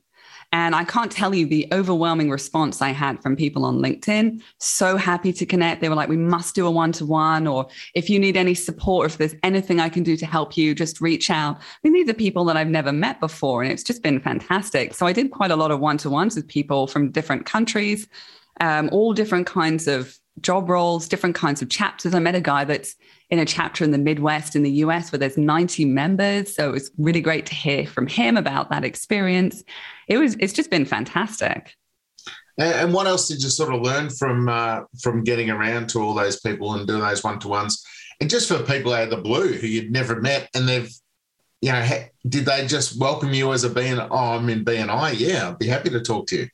And 0.51 0.75
I 0.75 0.83
can't 0.83 1.11
tell 1.11 1.33
you 1.33 1.47
the 1.47 1.67
overwhelming 1.71 2.29
response 2.29 2.79
I 2.79 2.89
had 2.89 3.23
from 3.23 3.35
people 3.35 3.65
on 3.65 3.79
LinkedIn. 3.79 4.39
So 4.59 4.97
happy 4.97 5.33
to 5.33 5.47
connect. 5.47 5.81
They 5.81 5.89
were 5.89 5.95
like, 5.95 6.09
we 6.09 6.15
must 6.15 6.53
do 6.53 6.67
a 6.67 6.71
one 6.71 6.91
to 6.91 7.07
one, 7.07 7.47
or 7.47 7.65
if 7.95 8.07
you 8.07 8.19
need 8.19 8.37
any 8.37 8.53
support, 8.53 9.09
if 9.09 9.17
there's 9.17 9.33
anything 9.41 9.79
I 9.79 9.89
can 9.89 10.03
do 10.03 10.15
to 10.15 10.27
help 10.27 10.55
you, 10.55 10.75
just 10.75 11.01
reach 11.01 11.31
out. 11.31 11.57
I 11.57 11.61
mean, 11.83 11.93
these 11.93 12.07
are 12.07 12.13
people 12.13 12.45
that 12.45 12.55
I've 12.55 12.67
never 12.67 12.93
met 12.93 13.19
before, 13.19 13.63
and 13.63 13.71
it's 13.71 13.81
just 13.81 14.03
been 14.03 14.19
fantastic. 14.19 14.93
So 14.93 15.07
I 15.07 15.11
did 15.11 15.31
quite 15.31 15.49
a 15.49 15.55
lot 15.55 15.71
of 15.71 15.79
one 15.79 15.97
to 15.97 16.09
ones 16.11 16.35
with 16.35 16.47
people 16.47 16.85
from 16.85 17.09
different 17.09 17.47
countries, 17.47 18.07
um, 18.61 18.89
all 18.91 19.11
different 19.13 19.47
kinds 19.47 19.87
of 19.87 20.15
job 20.41 20.69
roles, 20.69 21.07
different 21.07 21.35
kinds 21.35 21.63
of 21.63 21.69
chapters. 21.69 22.13
I 22.13 22.19
met 22.19 22.35
a 22.35 22.41
guy 22.41 22.63
that's 22.63 22.95
in 23.33 23.39
a 23.39 23.45
chapter 23.45 23.83
in 23.83 23.89
the 23.89 23.97
Midwest 23.97 24.55
in 24.55 24.61
the 24.61 24.69
US 24.85 25.11
where 25.11 25.17
there's 25.17 25.39
90 25.39 25.85
members. 25.85 26.55
So 26.55 26.69
it 26.69 26.71
was 26.71 26.91
really 26.99 27.19
great 27.19 27.47
to 27.47 27.55
hear 27.55 27.87
from 27.87 28.05
him 28.05 28.37
about 28.37 28.69
that 28.69 28.85
experience. 28.85 29.63
It 30.07 30.19
was 30.19 30.35
it's 30.39 30.53
just 30.53 30.69
been 30.69 30.85
fantastic. 30.85 31.75
And 32.59 32.93
what 32.93 33.07
else 33.07 33.27
did 33.27 33.41
you 33.41 33.49
sort 33.49 33.73
of 33.73 33.81
learn 33.81 34.11
from 34.11 34.47
uh, 34.49 34.81
from 35.01 35.23
getting 35.23 35.49
around 35.49 35.89
to 35.89 35.99
all 35.99 36.13
those 36.13 36.39
people 36.41 36.75
and 36.75 36.87
doing 36.87 37.01
those 37.01 37.23
one 37.23 37.39
to 37.39 37.47
ones? 37.47 37.83
And 38.21 38.29
just 38.29 38.47
for 38.47 38.59
people 38.59 38.93
out 38.93 39.05
of 39.05 39.09
the 39.09 39.17
blue 39.17 39.53
who 39.53 39.65
you'd 39.65 39.91
never 39.91 40.21
met, 40.21 40.47
and 40.53 40.69
they've, 40.69 40.93
you 41.61 41.71
know, 41.71 41.83
did 42.29 42.45
they 42.45 42.67
just 42.67 42.99
welcome 42.99 43.33
you 43.33 43.51
as 43.51 43.63
a 43.63 43.69
BNI? 43.71 44.07
Oh, 44.11 44.37
I'm 44.37 44.47
in 44.49 44.63
BNI. 44.63 45.15
Yeah, 45.17 45.49
I'd 45.49 45.57
be 45.57 45.65
happy 45.65 45.89
to 45.89 46.01
talk 46.01 46.27
to 46.27 46.37
you. 46.37 46.47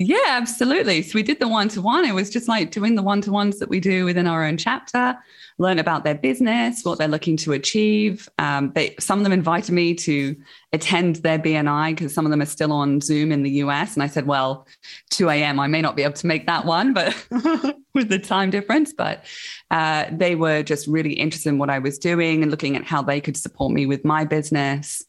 Yeah, 0.00 0.16
absolutely. 0.28 1.02
So 1.02 1.16
we 1.16 1.24
did 1.24 1.40
the 1.40 1.48
one 1.48 1.68
to 1.70 1.82
one. 1.82 2.04
It 2.04 2.14
was 2.14 2.30
just 2.30 2.46
like 2.46 2.70
doing 2.70 2.94
the 2.94 3.02
one 3.02 3.20
to 3.22 3.32
ones 3.32 3.58
that 3.58 3.68
we 3.68 3.80
do 3.80 4.04
within 4.04 4.28
our 4.28 4.44
own 4.44 4.56
chapter, 4.56 5.18
learn 5.58 5.80
about 5.80 6.04
their 6.04 6.14
business, 6.14 6.84
what 6.84 6.98
they're 6.98 7.08
looking 7.08 7.36
to 7.38 7.52
achieve. 7.52 8.28
Um, 8.38 8.70
they, 8.76 8.94
some 9.00 9.18
of 9.18 9.24
them 9.24 9.32
invited 9.32 9.72
me 9.72 9.94
to 9.96 10.36
attend 10.72 11.16
their 11.16 11.36
BNI 11.36 11.96
because 11.96 12.14
some 12.14 12.24
of 12.24 12.30
them 12.30 12.40
are 12.40 12.46
still 12.46 12.72
on 12.72 13.00
Zoom 13.00 13.32
in 13.32 13.42
the 13.42 13.50
US. 13.62 13.94
And 13.94 14.04
I 14.04 14.06
said, 14.06 14.28
well, 14.28 14.68
2 15.10 15.30
a.m., 15.30 15.58
I 15.58 15.66
may 15.66 15.82
not 15.82 15.96
be 15.96 16.04
able 16.04 16.14
to 16.14 16.28
make 16.28 16.46
that 16.46 16.64
one, 16.64 16.92
but 16.94 17.12
with 17.92 18.08
the 18.08 18.20
time 18.20 18.50
difference. 18.50 18.92
But 18.92 19.24
uh, 19.72 20.04
they 20.12 20.36
were 20.36 20.62
just 20.62 20.86
really 20.86 21.14
interested 21.14 21.48
in 21.48 21.58
what 21.58 21.70
I 21.70 21.80
was 21.80 21.98
doing 21.98 22.42
and 22.42 22.52
looking 22.52 22.76
at 22.76 22.84
how 22.84 23.02
they 23.02 23.20
could 23.20 23.36
support 23.36 23.72
me 23.72 23.84
with 23.84 24.04
my 24.04 24.24
business. 24.24 25.04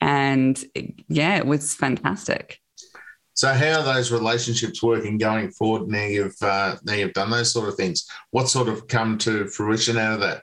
And 0.00 0.60
yeah, 1.06 1.36
it 1.36 1.46
was 1.46 1.74
fantastic. 1.76 2.61
So, 3.34 3.52
how 3.52 3.80
are 3.80 3.94
those 3.94 4.12
relationships 4.12 4.82
working 4.82 5.18
going 5.18 5.50
forward 5.50 5.88
now 5.88 6.04
you've 6.04 6.42
uh, 6.42 6.76
now 6.84 6.94
you've 6.94 7.14
done 7.14 7.30
those 7.30 7.52
sort 7.52 7.68
of 7.68 7.76
things? 7.76 8.06
What 8.30 8.48
sort 8.48 8.68
of 8.68 8.88
come 8.88 9.18
to 9.18 9.46
fruition 9.46 9.96
out 9.96 10.14
of 10.14 10.20
that? 10.20 10.42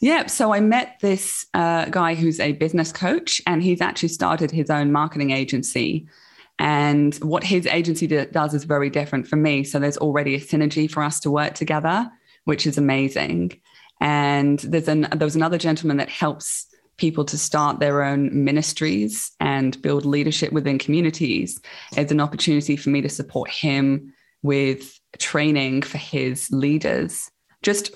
Yeah, 0.00 0.26
so 0.26 0.54
I 0.54 0.60
met 0.60 0.96
this 1.00 1.46
uh, 1.52 1.84
guy 1.86 2.14
who's 2.14 2.40
a 2.40 2.52
business 2.52 2.90
coach, 2.90 3.40
and 3.46 3.62
he's 3.62 3.80
actually 3.80 4.08
started 4.08 4.50
his 4.50 4.70
own 4.70 4.92
marketing 4.92 5.30
agency. 5.30 6.06
And 6.58 7.14
what 7.16 7.42
his 7.44 7.66
agency 7.66 8.06
does 8.06 8.52
is 8.52 8.64
very 8.64 8.90
different 8.90 9.26
from 9.26 9.42
me. 9.42 9.64
So 9.64 9.78
there's 9.78 9.96
already 9.96 10.34
a 10.34 10.40
synergy 10.40 10.90
for 10.90 11.02
us 11.02 11.20
to 11.20 11.30
work 11.30 11.54
together, 11.54 12.10
which 12.44 12.66
is 12.66 12.76
amazing. 12.76 13.60
And 14.00 14.58
there's 14.58 14.88
an 14.88 15.08
there 15.10 15.26
was 15.26 15.36
another 15.36 15.58
gentleman 15.58 15.98
that 15.98 16.10
helps 16.10 16.66
people 17.00 17.24
to 17.24 17.38
start 17.38 17.80
their 17.80 18.02
own 18.02 18.44
ministries 18.44 19.32
and 19.40 19.80
build 19.82 20.04
leadership 20.04 20.52
within 20.52 20.78
communities 20.78 21.60
it's 21.96 22.12
an 22.12 22.20
opportunity 22.20 22.76
for 22.76 22.90
me 22.90 23.00
to 23.00 23.08
support 23.08 23.50
him 23.50 24.12
with 24.42 24.98
training 25.18 25.82
for 25.82 25.98
his 25.98 26.50
leaders. 26.50 27.30
Just 27.62 27.94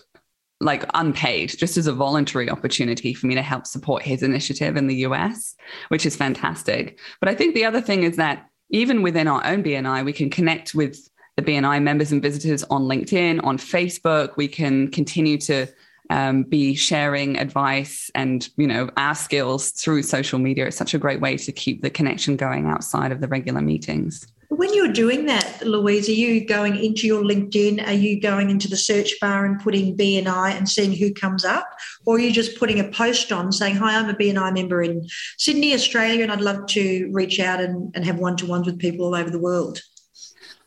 like 0.60 0.84
unpaid 0.94 1.52
just 1.58 1.76
as 1.76 1.86
a 1.86 1.92
voluntary 1.92 2.48
opportunity 2.48 3.12
for 3.12 3.26
me 3.26 3.34
to 3.34 3.42
help 3.42 3.66
support 3.66 4.02
his 4.02 4.22
initiative 4.22 4.76
in 4.76 4.86
the 4.86 4.94
US 5.06 5.54
which 5.88 6.06
is 6.06 6.16
fantastic. 6.16 6.98
But 7.20 7.28
i 7.28 7.34
think 7.34 7.54
the 7.54 7.64
other 7.64 7.80
thing 7.80 8.04
is 8.04 8.16
that 8.16 8.46
even 8.70 9.02
within 9.02 9.28
our 9.28 9.44
own 9.44 9.62
BNI 9.62 10.04
we 10.04 10.12
can 10.12 10.30
connect 10.30 10.74
with 10.74 10.96
the 11.36 11.42
BNI 11.42 11.82
members 11.82 12.12
and 12.12 12.22
visitors 12.22 12.62
on 12.64 12.82
LinkedIn 12.82 13.44
on 13.44 13.58
Facebook. 13.58 14.36
We 14.36 14.46
can 14.46 14.88
continue 14.92 15.36
to 15.38 15.66
um, 16.10 16.42
be 16.42 16.74
sharing 16.74 17.38
advice 17.38 18.10
and 18.14 18.48
you 18.56 18.66
know 18.66 18.90
our 18.96 19.14
skills 19.14 19.70
through 19.70 20.02
social 20.02 20.38
media. 20.38 20.66
It's 20.66 20.76
such 20.76 20.94
a 20.94 20.98
great 20.98 21.20
way 21.20 21.36
to 21.36 21.52
keep 21.52 21.82
the 21.82 21.90
connection 21.90 22.36
going 22.36 22.66
outside 22.66 23.12
of 23.12 23.20
the 23.20 23.28
regular 23.28 23.60
meetings. 23.60 24.26
When 24.48 24.72
you're 24.72 24.92
doing 24.92 25.26
that, 25.26 25.62
Louise, 25.66 26.08
are 26.08 26.12
you 26.12 26.46
going 26.46 26.76
into 26.76 27.06
your 27.08 27.24
LinkedIn? 27.24 27.84
Are 27.88 27.92
you 27.92 28.20
going 28.20 28.50
into 28.50 28.68
the 28.68 28.76
search 28.76 29.12
bar 29.20 29.44
and 29.44 29.58
putting 29.60 29.96
BNI 29.96 30.56
and 30.56 30.68
seeing 30.68 30.92
who 30.92 31.12
comes 31.12 31.44
up? 31.44 31.68
Or 32.04 32.16
are 32.16 32.20
you 32.20 32.30
just 32.30 32.58
putting 32.58 32.78
a 32.78 32.88
post 32.88 33.32
on 33.32 33.50
saying, 33.50 33.76
Hi, 33.76 33.98
I'm 33.98 34.08
a 34.08 34.14
BNI 34.14 34.54
member 34.54 34.82
in 34.82 35.08
Sydney, 35.38 35.74
Australia, 35.74 36.22
and 36.22 36.30
I'd 36.30 36.40
love 36.40 36.66
to 36.66 37.08
reach 37.10 37.40
out 37.40 37.60
and, 37.60 37.90
and 37.96 38.04
have 38.04 38.18
one 38.18 38.36
to 38.36 38.46
ones 38.46 38.66
with 38.66 38.78
people 38.78 39.06
all 39.06 39.16
over 39.16 39.30
the 39.30 39.40
world? 39.40 39.80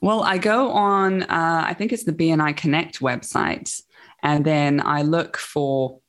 Well, 0.02 0.22
I 0.22 0.38
go 0.38 0.72
on, 0.72 1.24
uh, 1.24 1.64
I 1.66 1.74
think 1.74 1.92
it's 1.92 2.04
the 2.04 2.14
BNI 2.14 2.56
Connect 2.58 3.00
website, 3.00 3.82
and 4.24 4.46
then 4.46 4.82
I 4.82 5.02
look 5.04 5.38
for 5.38 6.00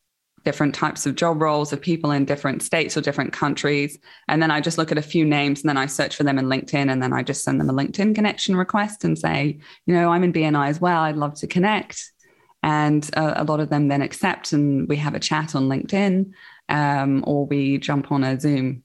different 0.44 0.74
types 0.74 1.04
of 1.04 1.14
job 1.14 1.42
roles 1.42 1.72
of 1.72 1.80
people 1.80 2.10
in 2.10 2.24
different 2.24 2.62
states 2.62 2.96
or 2.96 3.00
different 3.00 3.32
countries. 3.32 3.98
And 4.28 4.42
then 4.42 4.50
I 4.50 4.60
just 4.60 4.78
look 4.78 4.90
at 4.90 4.96
a 4.98 5.02
few 5.02 5.24
names 5.24 5.60
and 5.60 5.68
then 5.68 5.76
I 5.76 5.86
search 5.86 6.16
for 6.16 6.22
them 6.22 6.38
in 6.38 6.46
LinkedIn 6.46 6.90
and 6.90 7.02
then 7.02 7.12
I 7.12 7.22
just 7.22 7.44
send 7.44 7.60
them 7.60 7.68
a 7.68 7.72
LinkedIn 7.72 8.14
connection 8.14 8.56
request 8.56 9.04
and 9.04 9.18
say, 9.18 9.58
you 9.84 9.94
know, 9.94 10.10
I'm 10.10 10.24
in 10.24 10.32
BNI 10.32 10.68
as 10.68 10.80
well. 10.80 11.02
I'd 11.02 11.16
love 11.16 11.34
to 11.40 11.46
connect. 11.46 12.12
And 12.62 13.08
uh, 13.14 13.34
a 13.36 13.44
lot 13.44 13.60
of 13.60 13.68
them 13.68 13.88
then 13.88 14.00
accept 14.00 14.52
and 14.52 14.88
we 14.88 14.96
have 14.96 15.14
a 15.14 15.20
chat 15.20 15.54
on 15.54 15.68
LinkedIn 15.68 16.30
um, 16.68 17.24
or 17.26 17.46
we 17.46 17.78
jump 17.78 18.10
on 18.10 18.24
a 18.24 18.40
Zoom 18.40 18.84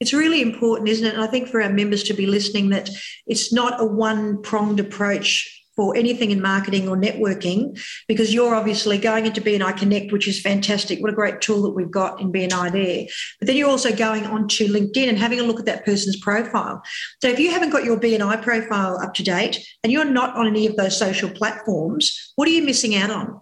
it's 0.00 0.12
really 0.12 0.42
important, 0.42 0.88
isn't 0.88 1.06
it? 1.06 1.14
And 1.14 1.22
I 1.22 1.26
think 1.28 1.48
for 1.48 1.62
our 1.62 1.70
members 1.70 2.02
to 2.04 2.14
be 2.14 2.26
listening, 2.26 2.70
that 2.70 2.90
it's 3.26 3.52
not 3.52 3.80
a 3.80 3.86
one 3.86 4.42
pronged 4.42 4.80
approach 4.80 5.63
for 5.76 5.96
anything 5.96 6.30
in 6.30 6.40
marketing 6.40 6.88
or 6.88 6.96
networking 6.96 7.78
because 8.08 8.32
you're 8.32 8.54
obviously 8.54 8.98
going 8.98 9.26
into 9.26 9.40
BNI 9.40 9.76
Connect, 9.76 10.12
which 10.12 10.28
is 10.28 10.40
fantastic. 10.40 11.00
What 11.00 11.10
a 11.12 11.14
great 11.14 11.40
tool 11.40 11.62
that 11.62 11.70
we've 11.70 11.90
got 11.90 12.20
in 12.20 12.32
BNI 12.32 12.72
there. 12.72 13.06
But 13.40 13.46
then 13.46 13.56
you're 13.56 13.70
also 13.70 13.94
going 13.94 14.26
onto 14.26 14.68
LinkedIn 14.68 15.08
and 15.08 15.18
having 15.18 15.40
a 15.40 15.44
look 15.44 15.58
at 15.58 15.66
that 15.66 15.84
person's 15.84 16.16
profile. 16.20 16.82
So 17.20 17.28
if 17.28 17.38
you 17.38 17.50
haven't 17.50 17.70
got 17.70 17.84
your 17.84 17.98
BNI 17.98 18.42
profile 18.42 18.98
up 18.98 19.14
to 19.14 19.22
date 19.22 19.66
and 19.82 19.92
you're 19.92 20.04
not 20.04 20.36
on 20.36 20.46
any 20.46 20.66
of 20.66 20.76
those 20.76 20.96
social 20.96 21.30
platforms, 21.30 22.32
what 22.36 22.48
are 22.48 22.52
you 22.52 22.62
missing 22.62 22.94
out 22.96 23.10
on? 23.10 23.40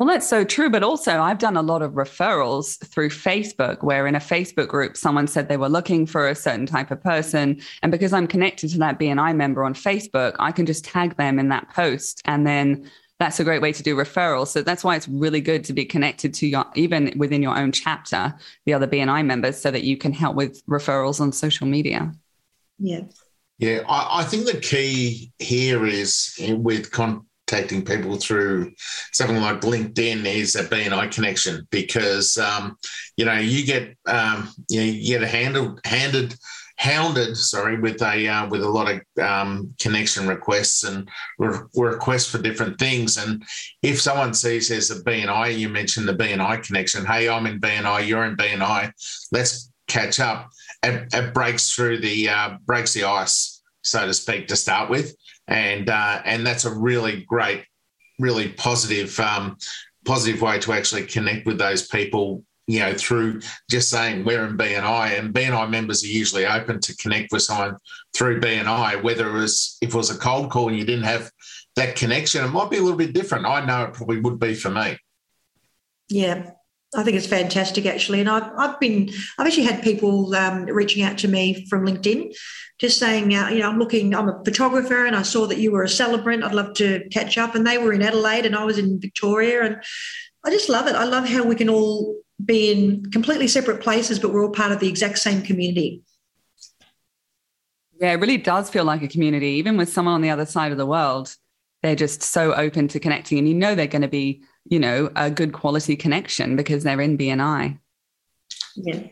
Well, 0.00 0.08
that's 0.08 0.26
so 0.26 0.44
true. 0.44 0.70
But 0.70 0.82
also, 0.82 1.20
I've 1.20 1.36
done 1.36 1.58
a 1.58 1.62
lot 1.62 1.82
of 1.82 1.92
referrals 1.92 2.82
through 2.86 3.10
Facebook, 3.10 3.82
where 3.82 4.06
in 4.06 4.14
a 4.14 4.18
Facebook 4.18 4.68
group, 4.68 4.96
someone 4.96 5.26
said 5.26 5.50
they 5.50 5.58
were 5.58 5.68
looking 5.68 6.06
for 6.06 6.26
a 6.26 6.34
certain 6.34 6.64
type 6.64 6.90
of 6.90 7.02
person. 7.02 7.60
And 7.82 7.92
because 7.92 8.14
I'm 8.14 8.26
connected 8.26 8.70
to 8.70 8.78
that 8.78 8.98
BNI 8.98 9.36
member 9.36 9.62
on 9.62 9.74
Facebook, 9.74 10.36
I 10.38 10.52
can 10.52 10.64
just 10.64 10.86
tag 10.86 11.18
them 11.18 11.38
in 11.38 11.50
that 11.50 11.68
post. 11.68 12.22
And 12.24 12.46
then 12.46 12.90
that's 13.18 13.40
a 13.40 13.44
great 13.44 13.60
way 13.60 13.72
to 13.74 13.82
do 13.82 13.94
referrals. 13.94 14.46
So 14.46 14.62
that's 14.62 14.82
why 14.82 14.96
it's 14.96 15.06
really 15.06 15.42
good 15.42 15.64
to 15.64 15.74
be 15.74 15.84
connected 15.84 16.32
to 16.32 16.46
your, 16.46 16.64
even 16.74 17.12
within 17.18 17.42
your 17.42 17.58
own 17.58 17.70
chapter, 17.70 18.34
the 18.64 18.72
other 18.72 18.86
BNI 18.86 19.26
members, 19.26 19.60
so 19.60 19.70
that 19.70 19.84
you 19.84 19.98
can 19.98 20.14
help 20.14 20.34
with 20.34 20.64
referrals 20.64 21.20
on 21.20 21.30
social 21.30 21.66
media. 21.66 22.10
Yeah. 22.78 23.02
Yeah, 23.58 23.82
I, 23.86 24.20
I 24.20 24.24
think 24.24 24.46
the 24.46 24.58
key 24.58 25.30
here 25.38 25.84
is 25.84 26.34
eh, 26.40 26.54
with 26.54 26.90
con- 26.90 27.26
contacting 27.50 27.84
people 27.84 28.16
through 28.16 28.72
something 29.12 29.40
like 29.40 29.60
LinkedIn 29.60 30.24
is 30.24 30.54
a 30.54 30.64
BNI 30.64 31.12
connection 31.12 31.66
because 31.70 32.38
um, 32.38 32.76
you 33.16 33.24
know 33.24 33.34
you 33.34 33.66
get 33.66 33.96
um, 34.06 34.48
you, 34.68 34.80
know, 34.80 34.86
you 34.86 35.18
get 35.18 35.28
handled 35.28 35.80
handed 35.84 36.34
hounded 36.78 37.36
sorry 37.36 37.78
with 37.78 38.00
a 38.02 38.28
uh, 38.28 38.48
with 38.48 38.62
a 38.62 38.68
lot 38.68 38.90
of 38.90 39.24
um, 39.24 39.74
connection 39.80 40.28
requests 40.28 40.84
and 40.84 41.08
re- 41.38 41.58
requests 41.74 42.30
for 42.30 42.38
different 42.38 42.78
things. 42.78 43.16
And 43.16 43.42
if 43.82 44.00
someone 44.00 44.32
sees 44.32 44.68
there's 44.68 44.90
a 44.90 45.02
BNI 45.02 45.58
you 45.58 45.68
mentioned 45.68 46.08
the 46.08 46.14
BNI 46.14 46.64
connection 46.64 47.04
hey 47.04 47.28
I'm 47.28 47.46
in 47.46 47.60
BNI 47.60 48.06
you're 48.06 48.24
in 48.24 48.36
BNI 48.36 48.92
let's 49.32 49.70
catch 49.88 50.20
up. 50.20 50.50
It, 50.82 51.12
it 51.12 51.34
breaks 51.34 51.72
through 51.72 51.98
the 51.98 52.28
uh, 52.28 52.50
breaks 52.64 52.94
the 52.94 53.04
ice 53.04 53.60
so 53.82 54.06
to 54.06 54.14
speak 54.14 54.46
to 54.48 54.56
start 54.56 54.90
with 54.90 55.14
and 55.50 55.90
uh, 55.90 56.22
and 56.24 56.46
that's 56.46 56.64
a 56.64 56.72
really 56.72 57.24
great, 57.24 57.64
really 58.18 58.48
positive 58.50 59.18
um, 59.20 59.58
positive 60.06 60.40
way 60.40 60.58
to 60.60 60.72
actually 60.72 61.04
connect 61.04 61.46
with 61.46 61.58
those 61.58 61.86
people. 61.88 62.44
You 62.66 62.78
know, 62.78 62.94
through 62.94 63.40
just 63.68 63.90
saying 63.90 64.24
we're 64.24 64.46
in 64.46 64.56
BNI, 64.56 65.18
and 65.18 65.34
BNI 65.34 65.68
members 65.68 66.04
are 66.04 66.08
usually 66.08 66.46
open 66.46 66.80
to 66.80 66.96
connect 66.96 67.32
with 67.32 67.42
someone 67.42 67.76
through 68.14 68.40
BNI. 68.40 69.02
Whether 69.02 69.28
it 69.28 69.32
was 69.32 69.76
if 69.82 69.90
it 69.90 69.96
was 69.96 70.10
a 70.10 70.18
cold 70.18 70.50
call 70.50 70.68
and 70.68 70.78
you 70.78 70.84
didn't 70.84 71.04
have 71.04 71.30
that 71.74 71.96
connection, 71.96 72.44
it 72.44 72.48
might 72.48 72.70
be 72.70 72.76
a 72.76 72.82
little 72.82 72.96
bit 72.96 73.12
different. 73.12 73.44
I 73.44 73.64
know 73.64 73.84
it 73.84 73.94
probably 73.94 74.20
would 74.20 74.38
be 74.38 74.54
for 74.54 74.70
me. 74.70 74.98
Yeah, 76.08 76.52
I 76.94 77.04
think 77.04 77.16
it's 77.16 77.26
fantastic, 77.26 77.86
actually. 77.86 78.20
And 78.20 78.28
I've, 78.28 78.50
I've 78.56 78.80
been, 78.80 79.10
I've 79.38 79.46
actually 79.46 79.64
had 79.64 79.82
people 79.82 80.34
um, 80.34 80.64
reaching 80.64 81.04
out 81.04 81.18
to 81.18 81.28
me 81.28 81.66
from 81.66 81.86
LinkedIn, 81.86 82.34
just 82.78 82.98
saying, 82.98 83.32
uh, 83.34 83.48
you 83.48 83.60
know, 83.60 83.68
I'm 83.68 83.78
looking, 83.78 84.14
I'm 84.14 84.28
a 84.28 84.42
photographer 84.44 85.06
and 85.06 85.14
I 85.14 85.22
saw 85.22 85.46
that 85.46 85.58
you 85.58 85.70
were 85.70 85.84
a 85.84 85.88
celebrant. 85.88 86.42
I'd 86.42 86.52
love 86.52 86.74
to 86.74 87.06
catch 87.10 87.38
up. 87.38 87.54
And 87.54 87.64
they 87.64 87.78
were 87.78 87.92
in 87.92 88.02
Adelaide 88.02 88.44
and 88.44 88.56
I 88.56 88.64
was 88.64 88.76
in 88.76 89.00
Victoria. 89.00 89.62
And 89.62 89.76
I 90.44 90.50
just 90.50 90.68
love 90.68 90.88
it. 90.88 90.96
I 90.96 91.04
love 91.04 91.28
how 91.28 91.44
we 91.44 91.54
can 91.54 91.68
all 91.68 92.16
be 92.44 92.72
in 92.72 93.10
completely 93.10 93.46
separate 93.46 93.82
places, 93.82 94.18
but 94.18 94.32
we're 94.32 94.44
all 94.44 94.50
part 94.50 94.72
of 94.72 94.80
the 94.80 94.88
exact 94.88 95.18
same 95.18 95.42
community. 95.42 96.02
Yeah, 98.00 98.12
it 98.12 98.20
really 98.20 98.38
does 98.38 98.70
feel 98.70 98.84
like 98.84 99.02
a 99.02 99.08
community, 99.08 99.48
even 99.48 99.76
with 99.76 99.92
someone 99.92 100.14
on 100.14 100.22
the 100.22 100.30
other 100.30 100.46
side 100.46 100.72
of 100.72 100.78
the 100.78 100.86
world. 100.86 101.36
They're 101.82 101.96
just 101.96 102.22
so 102.22 102.54
open 102.54 102.88
to 102.88 103.00
connecting, 103.00 103.38
and 103.38 103.48
you 103.48 103.54
know 103.54 103.74
they're 103.74 103.86
going 103.86 104.02
to 104.02 104.08
be 104.08 104.42
you 104.64 104.78
know, 104.78 105.10
a 105.16 105.30
good 105.30 105.52
quality 105.52 105.96
connection 105.96 106.56
because 106.56 106.84
they're 106.84 107.00
in 107.00 107.18
BNI. 107.18 107.78
Yeah. 108.76 109.02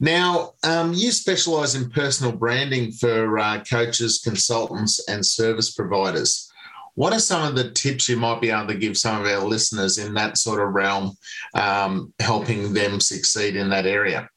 Now, 0.00 0.54
um, 0.62 0.94
you 0.94 1.12
specialise 1.12 1.74
in 1.74 1.90
personal 1.90 2.32
branding 2.32 2.90
for 2.92 3.38
uh, 3.38 3.62
coaches, 3.68 4.20
consultants, 4.24 5.06
and 5.08 5.24
service 5.24 5.72
providers. 5.72 6.50
What 6.94 7.12
are 7.12 7.20
some 7.20 7.46
of 7.46 7.54
the 7.54 7.70
tips 7.70 8.08
you 8.08 8.16
might 8.16 8.40
be 8.40 8.50
able 8.50 8.68
to 8.68 8.74
give 8.74 8.96
some 8.96 9.20
of 9.20 9.26
our 9.26 9.44
listeners 9.46 9.98
in 9.98 10.14
that 10.14 10.38
sort 10.38 10.60
of 10.60 10.74
realm, 10.74 11.16
um, 11.54 12.12
helping 12.18 12.72
them 12.72 12.98
succeed 12.98 13.56
in 13.56 13.68
that 13.70 13.86
area? 13.86 14.28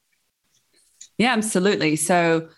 Yeah, 1.17 1.33
absolutely. 1.33 1.95
So 1.95 2.49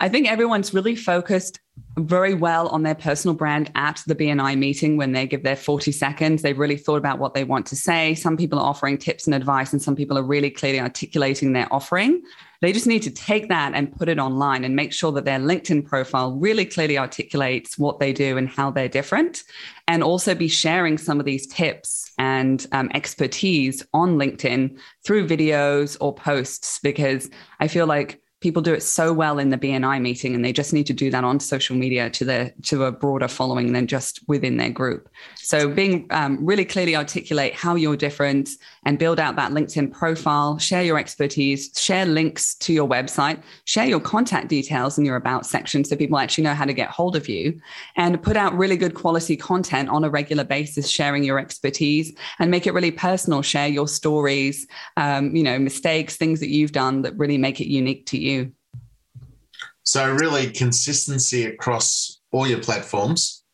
I 0.00 0.08
think 0.08 0.30
everyone's 0.30 0.74
really 0.74 0.96
focused 0.96 1.60
very 1.98 2.34
well 2.34 2.68
on 2.68 2.82
their 2.82 2.94
personal 2.94 3.34
brand 3.34 3.70
at 3.74 4.02
the 4.06 4.14
BNI 4.14 4.58
meeting 4.58 4.96
when 4.96 5.12
they 5.12 5.26
give 5.26 5.42
their 5.42 5.56
40 5.56 5.92
seconds. 5.92 6.42
They've 6.42 6.58
really 6.58 6.76
thought 6.76 6.96
about 6.96 7.18
what 7.18 7.34
they 7.34 7.44
want 7.44 7.66
to 7.66 7.76
say. 7.76 8.14
Some 8.14 8.36
people 8.36 8.58
are 8.58 8.66
offering 8.66 8.98
tips 8.98 9.26
and 9.26 9.34
advice, 9.34 9.72
and 9.72 9.80
some 9.80 9.96
people 9.96 10.18
are 10.18 10.22
really 10.22 10.50
clearly 10.50 10.80
articulating 10.80 11.52
their 11.52 11.72
offering. 11.72 12.22
They 12.60 12.72
just 12.72 12.86
need 12.86 13.02
to 13.02 13.10
take 13.10 13.48
that 13.48 13.72
and 13.74 13.94
put 13.94 14.08
it 14.08 14.18
online 14.18 14.64
and 14.64 14.74
make 14.74 14.92
sure 14.92 15.12
that 15.12 15.24
their 15.24 15.38
LinkedIn 15.38 15.86
profile 15.86 16.32
really 16.32 16.64
clearly 16.64 16.98
articulates 16.98 17.78
what 17.78 18.00
they 18.00 18.12
do 18.12 18.36
and 18.38 18.48
how 18.48 18.70
they're 18.70 18.88
different. 18.88 19.42
And 19.86 20.02
also 20.02 20.34
be 20.34 20.48
sharing 20.48 20.96
some 20.96 21.20
of 21.20 21.26
these 21.26 21.46
tips 21.46 22.10
and 22.18 22.66
um, 22.72 22.90
expertise 22.94 23.84
on 23.92 24.16
LinkedIn 24.16 24.78
through 25.04 25.28
videos 25.28 25.96
or 26.00 26.14
posts, 26.14 26.78
because 26.82 27.30
I 27.60 27.68
feel 27.68 27.86
like 27.86 28.20
people 28.44 28.60
do 28.60 28.74
it 28.74 28.82
so 28.82 29.10
well 29.10 29.38
in 29.38 29.48
the 29.48 29.56
BNI 29.56 30.02
meeting 30.02 30.34
and 30.34 30.44
they 30.44 30.52
just 30.52 30.74
need 30.74 30.86
to 30.86 30.92
do 30.92 31.10
that 31.10 31.24
on 31.24 31.40
social 31.40 31.74
media 31.74 32.10
to 32.10 32.26
the 32.26 32.52
to 32.64 32.84
a 32.84 32.92
broader 32.92 33.26
following 33.26 33.72
than 33.72 33.86
just 33.86 34.20
within 34.28 34.58
their 34.58 34.68
group. 34.68 35.08
So 35.36 35.66
being 35.66 36.06
um, 36.10 36.44
really 36.44 36.66
clearly 36.66 36.94
articulate 36.94 37.54
how 37.54 37.74
you're 37.74 37.96
different 37.96 38.50
and 38.84 38.98
build 38.98 39.18
out 39.18 39.36
that 39.36 39.52
LinkedIn 39.52 39.92
profile, 39.92 40.58
share 40.58 40.82
your 40.82 40.98
expertise, 40.98 41.72
share 41.74 42.04
links 42.04 42.54
to 42.56 42.74
your 42.74 42.86
website, 42.86 43.42
share 43.64 43.86
your 43.86 43.98
contact 43.98 44.48
details 44.48 44.98
in 44.98 45.06
your 45.06 45.16
about 45.16 45.46
section 45.46 45.82
so 45.82 45.96
people 45.96 46.18
actually 46.18 46.44
know 46.44 46.52
how 46.52 46.66
to 46.66 46.74
get 46.74 46.90
hold 46.90 47.16
of 47.16 47.30
you 47.30 47.58
and 47.96 48.22
put 48.22 48.36
out 48.36 48.52
really 48.52 48.76
good 48.76 48.92
quality 48.92 49.38
content 49.38 49.88
on 49.88 50.04
a 50.04 50.10
regular 50.10 50.44
basis, 50.44 50.90
sharing 50.90 51.24
your 51.24 51.38
expertise 51.38 52.12
and 52.38 52.50
make 52.50 52.66
it 52.66 52.74
really 52.74 52.90
personal. 52.90 53.40
Share 53.40 53.68
your 53.68 53.88
stories, 53.88 54.66
um, 54.98 55.34
you 55.34 55.42
know, 55.42 55.58
mistakes, 55.58 56.18
things 56.18 56.40
that 56.40 56.50
you've 56.50 56.72
done 56.72 57.00
that 57.00 57.16
really 57.16 57.38
make 57.38 57.58
it 57.58 57.68
unique 57.68 58.04
to 58.04 58.18
you. 58.34 58.52
So, 59.82 60.10
really, 60.12 60.50
consistency 60.50 61.44
across 61.44 62.20
all 62.32 62.46
your 62.46 62.60
platforms 62.60 63.44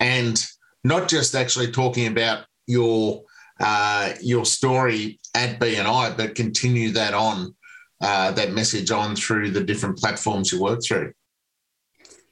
and 0.00 0.44
not 0.84 1.08
just 1.08 1.34
actually 1.34 1.70
talking 1.72 2.06
about 2.06 2.44
your 2.66 3.22
uh, 3.60 4.12
your 4.20 4.44
story 4.44 5.18
at 5.34 5.58
BNI, 5.60 6.16
but 6.16 6.34
continue 6.34 6.90
that 6.90 7.14
on 7.14 7.54
uh, 8.00 8.32
that 8.32 8.52
message 8.52 8.90
on 8.90 9.14
through 9.16 9.50
the 9.50 9.62
different 9.62 9.96
platforms 9.96 10.52
you 10.52 10.60
work 10.60 10.80
through. 10.84 11.12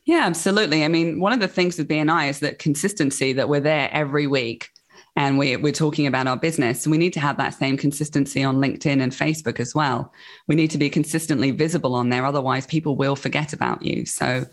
Yeah, 0.04 0.26
absolutely. 0.26 0.85
I 0.85 0.88
mean, 0.88 1.20
one 1.20 1.32
of 1.32 1.40
the 1.40 1.49
things 1.49 1.78
with 1.78 1.88
BNI 1.88 2.30
is 2.30 2.40
that 2.40 2.59
consistency 2.59 3.35
that 3.35 3.49
we're 3.49 3.61
there 3.61 3.88
every 3.92 4.26
week 4.26 4.68
and 5.16 5.38
we, 5.38 5.56
we're 5.56 5.72
talking 5.72 6.06
about 6.06 6.26
our 6.26 6.36
business. 6.36 6.86
We 6.86 6.98
need 6.98 7.12
to 7.14 7.20
have 7.20 7.36
that 7.38 7.54
same 7.54 7.76
consistency 7.76 8.42
on 8.42 8.56
LinkedIn 8.56 9.02
and 9.02 9.12
Facebook 9.12 9.60
as 9.60 9.74
well. 9.74 10.12
We 10.46 10.54
need 10.54 10.70
to 10.70 10.78
be 10.78 10.90
consistently 10.90 11.50
visible 11.50 11.94
on 11.94 12.08
there. 12.10 12.24
Otherwise, 12.24 12.66
people 12.66 12.96
will 12.96 13.16
forget 13.16 13.52
about 13.52 13.82
you. 13.82 14.06
So 14.06 14.46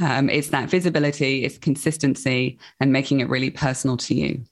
um, 0.00 0.28
it's 0.30 0.48
that 0.48 0.70
visibility, 0.70 1.44
it's 1.44 1.58
consistency, 1.58 2.58
and 2.80 2.92
making 2.92 3.20
it 3.20 3.28
really 3.28 3.50
personal 3.50 3.96
to 3.98 4.14
you. 4.14 4.44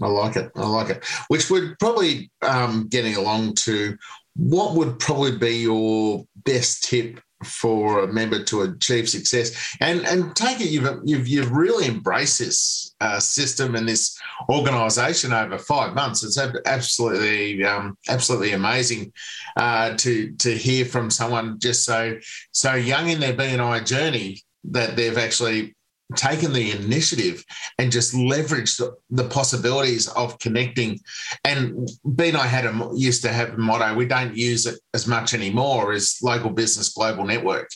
I 0.00 0.06
like 0.06 0.36
it. 0.36 0.50
I 0.56 0.66
like 0.66 0.90
it. 0.90 1.04
Which 1.28 1.50
would 1.50 1.78
probably 1.78 2.30
um, 2.42 2.88
getting 2.88 3.16
along 3.16 3.54
to 3.56 3.96
what 4.36 4.74
would 4.74 4.98
probably 4.98 5.36
be 5.36 5.58
your 5.58 6.24
best 6.44 6.84
tip 6.84 7.20
for 7.44 8.04
a 8.04 8.12
member 8.12 8.42
to 8.44 8.62
achieve 8.62 9.08
success 9.08 9.76
and 9.80 10.06
and 10.06 10.34
take 10.36 10.60
it 10.60 10.70
you've 10.70 10.88
you've, 11.04 11.26
you've 11.26 11.50
really 11.50 11.86
embraced 11.86 12.38
this 12.38 12.81
uh, 13.02 13.18
system 13.18 13.74
and 13.74 13.88
this 13.88 14.16
organization 14.48 15.32
over 15.32 15.58
five 15.58 15.94
months 15.94 16.22
it's 16.22 16.38
absolutely 16.66 17.64
um, 17.64 17.96
absolutely 18.08 18.52
amazing 18.52 19.12
uh, 19.56 19.94
to 19.96 20.32
to 20.36 20.56
hear 20.56 20.84
from 20.84 21.10
someone 21.10 21.58
just 21.58 21.84
so 21.84 22.16
so 22.52 22.74
young 22.74 23.08
in 23.08 23.18
their 23.18 23.34
BNI 23.34 23.84
journey 23.84 24.40
that 24.64 24.94
they've 24.94 25.18
actually 25.18 25.74
taken 26.16 26.52
the 26.52 26.72
initiative 26.72 27.44
and 27.78 27.90
just 27.90 28.14
leveraged 28.14 28.78
the, 28.78 28.94
the 29.10 29.28
possibilities 29.28 30.08
of 30.08 30.38
connecting. 30.38 30.98
And 31.44 31.88
BNI 32.06 32.46
had 32.46 32.66
a 32.66 32.90
used 32.94 33.22
to 33.22 33.32
have 33.32 33.54
a 33.54 33.58
motto: 33.58 33.94
we 33.94 34.06
don't 34.06 34.36
use 34.36 34.66
it 34.66 34.78
as 34.94 35.06
much 35.06 35.34
anymore 35.34 35.92
as 35.92 36.18
local 36.22 36.50
business 36.50 36.92
global 36.92 37.24
network. 37.24 37.68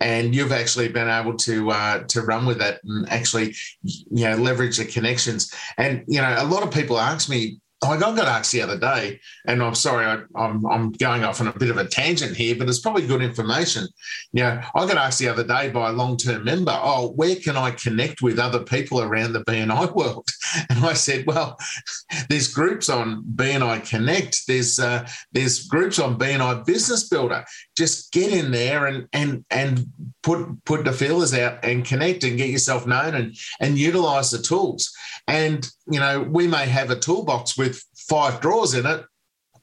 And 0.00 0.34
you've 0.34 0.52
actually 0.52 0.88
been 0.88 1.08
able 1.08 1.36
to 1.38 1.70
uh, 1.70 2.04
to 2.08 2.22
run 2.22 2.44
with 2.44 2.58
that 2.58 2.80
and 2.84 3.08
actually, 3.08 3.54
you 3.82 4.24
know, 4.24 4.36
leverage 4.36 4.76
the 4.76 4.84
connections. 4.84 5.52
And 5.78 6.04
you 6.06 6.20
know, 6.20 6.34
a 6.38 6.44
lot 6.44 6.62
of 6.62 6.70
people 6.70 6.98
ask 6.98 7.30
me, 7.30 7.58
I 7.82 7.98
got 7.98 8.18
asked 8.26 8.52
the 8.52 8.62
other 8.62 8.78
day, 8.78 9.20
and 9.46 9.62
I'm 9.62 9.74
sorry, 9.74 10.06
I, 10.06 10.14
am 10.14 10.26
I'm, 10.34 10.66
I'm 10.66 10.92
going 10.92 11.24
off 11.24 11.42
on 11.42 11.48
a 11.48 11.52
bit 11.52 11.68
of 11.70 11.76
a 11.76 11.84
tangent 11.84 12.34
here, 12.34 12.56
but 12.56 12.68
it's 12.68 12.80
probably 12.80 13.06
good 13.06 13.20
information. 13.20 13.86
You 14.32 14.44
know, 14.44 14.62
I 14.74 14.86
got 14.86 14.96
asked 14.96 15.18
the 15.18 15.28
other 15.28 15.46
day 15.46 15.68
by 15.68 15.90
a 15.90 15.92
long 15.92 16.16
term 16.16 16.44
member, 16.44 16.76
oh, 16.82 17.12
where 17.12 17.36
can 17.36 17.56
I 17.56 17.72
connect 17.72 18.22
with 18.22 18.38
other 18.38 18.60
people 18.60 19.02
around 19.02 19.34
the 19.34 19.44
BNI 19.44 19.94
world? 19.94 20.28
And 20.70 20.86
I 20.86 20.94
said, 20.94 21.26
well, 21.26 21.58
there's 22.28 22.52
groups 22.52 22.88
on 22.88 23.24
BNI 23.24 23.86
Connect, 23.88 24.46
there's 24.46 24.78
uh, 24.78 25.06
there's 25.32 25.66
groups 25.66 25.98
on 25.98 26.18
BNI 26.18 26.64
Business 26.64 27.08
Builder. 27.08 27.44
Just 27.76 28.12
get 28.12 28.32
in 28.32 28.52
there 28.52 28.86
and 28.86 29.06
and 29.12 29.44
and 29.50 29.86
put 30.22 30.64
put 30.64 30.84
the 30.84 30.92
feelers 30.92 31.34
out 31.34 31.64
and 31.64 31.84
connect 31.84 32.24
and 32.24 32.38
get 32.38 32.50
yourself 32.50 32.86
known 32.86 33.14
and 33.14 33.36
and 33.60 33.76
utilize 33.76 34.30
the 34.30 34.38
tools. 34.38 34.90
And 35.26 35.68
you 35.90 36.00
know, 36.00 36.22
we 36.22 36.46
may 36.46 36.66
have 36.66 36.90
a 36.90 36.98
toolbox 36.98 37.58
with 37.58 37.65
five 38.08 38.40
drawers 38.40 38.74
in 38.74 38.86
it, 38.86 39.04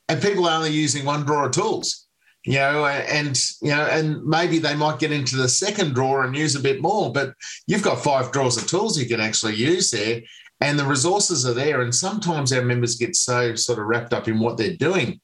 and 0.10 0.22
people 0.22 0.48
are 0.48 0.58
only 0.58 0.72
using 0.72 1.06
one 1.06 1.26
drawer 1.26 1.48
of 1.48 1.52
tools. 1.52 2.08
You 2.46 2.56
know, 2.56 2.86
and 2.86 3.40
you 3.62 3.70
know, 3.70 3.86
and 3.86 4.22
maybe 4.26 4.60
they 4.60 4.76
might 4.76 5.00
get 5.00 5.14
into 5.14 5.38
the 5.38 5.48
second 5.48 5.94
drawer 5.94 6.26
and 6.26 6.36
use 6.36 6.56
a 6.56 6.60
bit 6.60 6.82
more, 6.82 7.12
but 7.12 7.34
you've 7.68 7.84
got 7.84 8.04
five 8.04 8.34
drawers 8.34 8.58
of 8.58 8.68
tools 8.68 9.00
you 9.00 9.08
can 9.08 9.22
actually 9.22 9.56
use 9.56 9.92
there, 9.92 10.22
and 10.60 10.78
the 10.78 10.86
resources 10.86 11.46
are 11.48 11.54
there. 11.54 11.82
And 11.82 11.96
sometimes 11.96 12.52
our 12.52 12.62
members 12.62 12.98
get 12.98 13.16
so 13.16 13.56
sort 13.56 13.80
of 13.80 13.86
wrapped 13.86 14.14
up 14.14 14.28
in 14.28 14.40
what 14.40 14.58
they're 14.58 14.76
doing, 14.76 15.22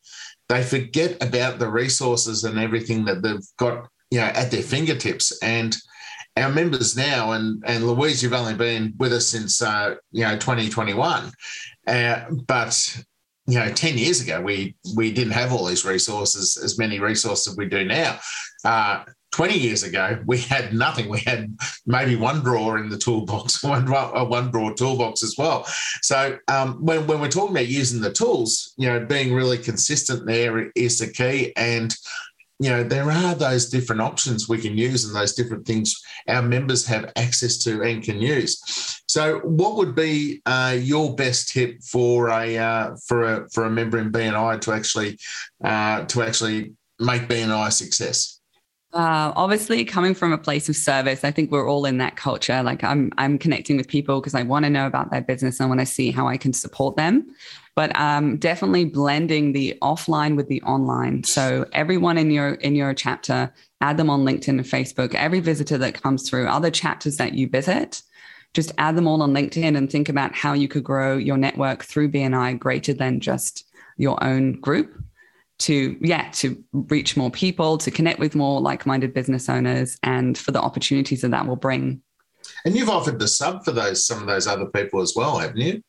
they 0.47 0.63
forget 0.63 1.21
about 1.21 1.59
the 1.59 1.69
resources 1.69 2.43
and 2.43 2.57
everything 2.57 3.05
that 3.05 3.21
they've 3.21 3.47
got, 3.57 3.87
you 4.11 4.19
know, 4.19 4.25
at 4.25 4.49
their 4.49 4.63
fingertips. 4.63 5.37
And 5.43 5.75
our 6.37 6.49
members 6.49 6.95
now, 6.95 7.33
and 7.33 7.63
and 7.65 7.85
Louise, 7.85 8.23
you've 8.23 8.33
only 8.33 8.55
been 8.55 8.93
with 8.97 9.13
us 9.13 9.27
since 9.27 9.61
uh, 9.61 9.95
you 10.11 10.23
know 10.23 10.37
2021, 10.37 11.31
uh, 11.87 12.25
but 12.47 13.03
you 13.47 13.57
know 13.57 13.71
10 13.71 13.97
years 13.97 14.21
ago 14.21 14.41
we 14.41 14.75
we 14.95 15.11
didn't 15.11 15.33
have 15.33 15.51
all 15.51 15.65
these 15.65 15.85
resources, 15.85 16.57
as 16.57 16.77
many 16.77 16.99
resources 16.99 17.57
we 17.57 17.67
do 17.67 17.83
now. 17.83 18.19
Uh, 18.63 19.03
20 19.31 19.57
years 19.57 19.83
ago, 19.83 20.19
we 20.25 20.39
had 20.39 20.73
nothing. 20.73 21.07
We 21.07 21.19
had 21.19 21.55
maybe 21.85 22.15
one 22.15 22.39
drawer 22.41 22.79
in 22.79 22.89
the 22.89 22.97
toolbox, 22.97 23.63
one, 23.63 23.85
one 23.89 24.51
drawer 24.51 24.73
toolbox 24.73 25.23
as 25.23 25.35
well. 25.37 25.65
So 26.01 26.37
um, 26.47 26.83
when, 26.83 27.05
when 27.07 27.21
we're 27.21 27.29
talking 27.29 27.55
about 27.55 27.67
using 27.67 28.01
the 28.01 28.11
tools, 28.11 28.73
you 28.77 28.89
know, 28.89 29.05
being 29.05 29.33
really 29.33 29.57
consistent 29.57 30.25
there 30.25 30.71
is 30.75 30.99
the 30.99 31.07
key. 31.07 31.53
And 31.55 31.95
you 32.59 32.69
know, 32.69 32.83
there 32.83 33.09
are 33.09 33.35
those 33.35 33.69
different 33.69 34.01
options 34.01 34.49
we 34.49 34.59
can 34.59 34.77
use 34.77 35.05
and 35.05 35.15
those 35.15 35.33
different 35.33 35.65
things 35.65 35.95
our 36.27 36.41
members 36.41 36.85
have 36.85 37.11
access 37.15 37.57
to 37.63 37.81
and 37.81 38.03
can 38.03 38.21
use. 38.21 38.61
So, 39.07 39.39
what 39.39 39.77
would 39.77 39.95
be 39.95 40.41
uh, 40.45 40.77
your 40.79 41.15
best 41.15 41.49
tip 41.53 41.81
for 41.81 42.29
a 42.29 42.57
uh, 42.57 42.95
for 43.07 43.23
a 43.23 43.49
for 43.49 43.65
a 43.65 43.69
member 43.69 43.97
in 43.97 44.11
BNI 44.11 44.59
to 44.61 44.73
actually 44.73 45.17
uh, 45.63 46.03
to 46.05 46.21
actually 46.21 46.73
make 46.99 47.23
BNI 47.23 47.67
a 47.67 47.71
success? 47.71 48.39
Uh, 48.91 49.31
obviously, 49.35 49.85
coming 49.85 50.15
from 50.15 50.33
a 50.33 50.37
place 50.37 50.67
of 50.67 50.75
service, 50.75 51.23
I 51.23 51.31
think 51.31 51.51
we're 51.51 51.69
all 51.69 51.85
in 51.85 51.99
that 51.99 52.15
culture. 52.15 52.63
Like 52.63 52.83
I'm, 52.83 53.11
I'm 53.19 53.37
connecting 53.37 53.77
with 53.77 53.87
people 53.87 54.19
because 54.19 54.33
I 54.33 54.41
want 54.41 54.65
to 54.65 54.69
know 54.69 54.87
about 54.87 55.11
their 55.11 55.21
business. 55.21 55.61
I 55.61 55.67
want 55.67 55.79
to 55.79 55.85
see 55.85 56.09
how 56.09 56.27
I 56.27 56.37
can 56.37 56.53
support 56.53 56.97
them 56.97 57.27
but 57.79 57.97
um, 57.97 58.35
definitely 58.35 58.83
blending 58.83 59.53
the 59.53 59.73
offline 59.81 60.35
with 60.35 60.49
the 60.49 60.61
online. 60.63 61.23
So 61.23 61.65
everyone 61.71 62.17
in 62.17 62.29
your 62.29 62.55
in 62.55 62.75
your 62.75 62.93
chapter, 62.93 63.53
add 63.79 63.95
them 63.95 64.09
on 64.09 64.25
LinkedIn 64.25 64.49
and 64.49 64.65
Facebook. 64.65 65.15
Every 65.15 65.39
visitor 65.39 65.77
that 65.77 66.01
comes 66.03 66.29
through, 66.29 66.49
other 66.49 66.71
chapters 66.71 67.15
that 67.15 67.35
you 67.35 67.47
visit, 67.47 68.01
just 68.53 68.73
add 68.79 68.97
them 68.97 69.07
all 69.07 69.21
on 69.21 69.33
LinkedIn 69.33 69.77
and 69.77 69.89
think 69.89 70.09
about 70.09 70.35
how 70.35 70.51
you 70.51 70.67
could 70.67 70.83
grow 70.83 71.15
your 71.15 71.37
network 71.37 71.85
through 71.85 72.11
BNI 72.11 72.59
greater 72.59 72.93
than 72.93 73.21
just 73.21 73.65
your 73.95 74.21
own 74.21 74.59
group 74.59 75.01
to 75.59 75.95
yeah 76.01 76.29
to 76.31 76.61
reach 76.73 77.15
more 77.15 77.31
people 77.31 77.77
to 77.77 77.91
connect 77.91 78.19
with 78.19 78.35
more 78.35 78.59
like-minded 78.59 79.13
business 79.13 79.47
owners 79.47 79.97
and 80.03 80.37
for 80.37 80.51
the 80.51 80.61
opportunities 80.61 81.21
that 81.21 81.31
that 81.31 81.47
will 81.47 81.55
bring 81.55 82.01
and 82.65 82.75
you've 82.75 82.89
offered 82.89 83.19
the 83.19 83.27
sub 83.27 83.63
for 83.63 83.71
those 83.71 84.05
some 84.05 84.19
of 84.19 84.27
those 84.27 84.47
other 84.47 84.65
people 84.67 85.01
as 85.01 85.13
well 85.15 85.37
haven't 85.37 85.57
you 85.57 85.81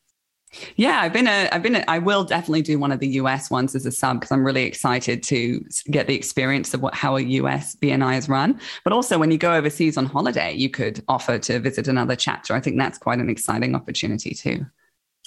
yeah, 0.76 1.00
I've 1.00 1.12
been 1.12 1.28
a, 1.28 1.48
I've 1.52 1.62
been, 1.62 1.76
a, 1.76 1.84
I 1.86 1.98
will 1.98 2.24
definitely 2.24 2.62
do 2.62 2.78
one 2.78 2.90
of 2.90 2.98
the 2.98 3.08
US 3.08 3.50
ones 3.50 3.74
as 3.74 3.86
a 3.86 3.92
sub 3.92 4.18
because 4.20 4.32
I'm 4.32 4.44
really 4.44 4.64
excited 4.64 5.22
to 5.24 5.64
get 5.90 6.06
the 6.06 6.14
experience 6.14 6.74
of 6.74 6.82
what 6.82 6.94
how 6.94 7.16
a 7.16 7.20
US 7.20 7.76
BNI 7.76 8.18
is 8.18 8.28
run. 8.28 8.60
But 8.82 8.92
also, 8.92 9.18
when 9.18 9.30
you 9.30 9.38
go 9.38 9.54
overseas 9.54 9.96
on 9.96 10.06
holiday, 10.06 10.52
you 10.54 10.68
could 10.68 11.04
offer 11.08 11.38
to 11.38 11.60
visit 11.60 11.86
another 11.86 12.16
chapter. 12.16 12.54
I 12.54 12.60
think 12.60 12.78
that's 12.78 12.98
quite 12.98 13.20
an 13.20 13.30
exciting 13.30 13.74
opportunity 13.74 14.34
too. 14.34 14.66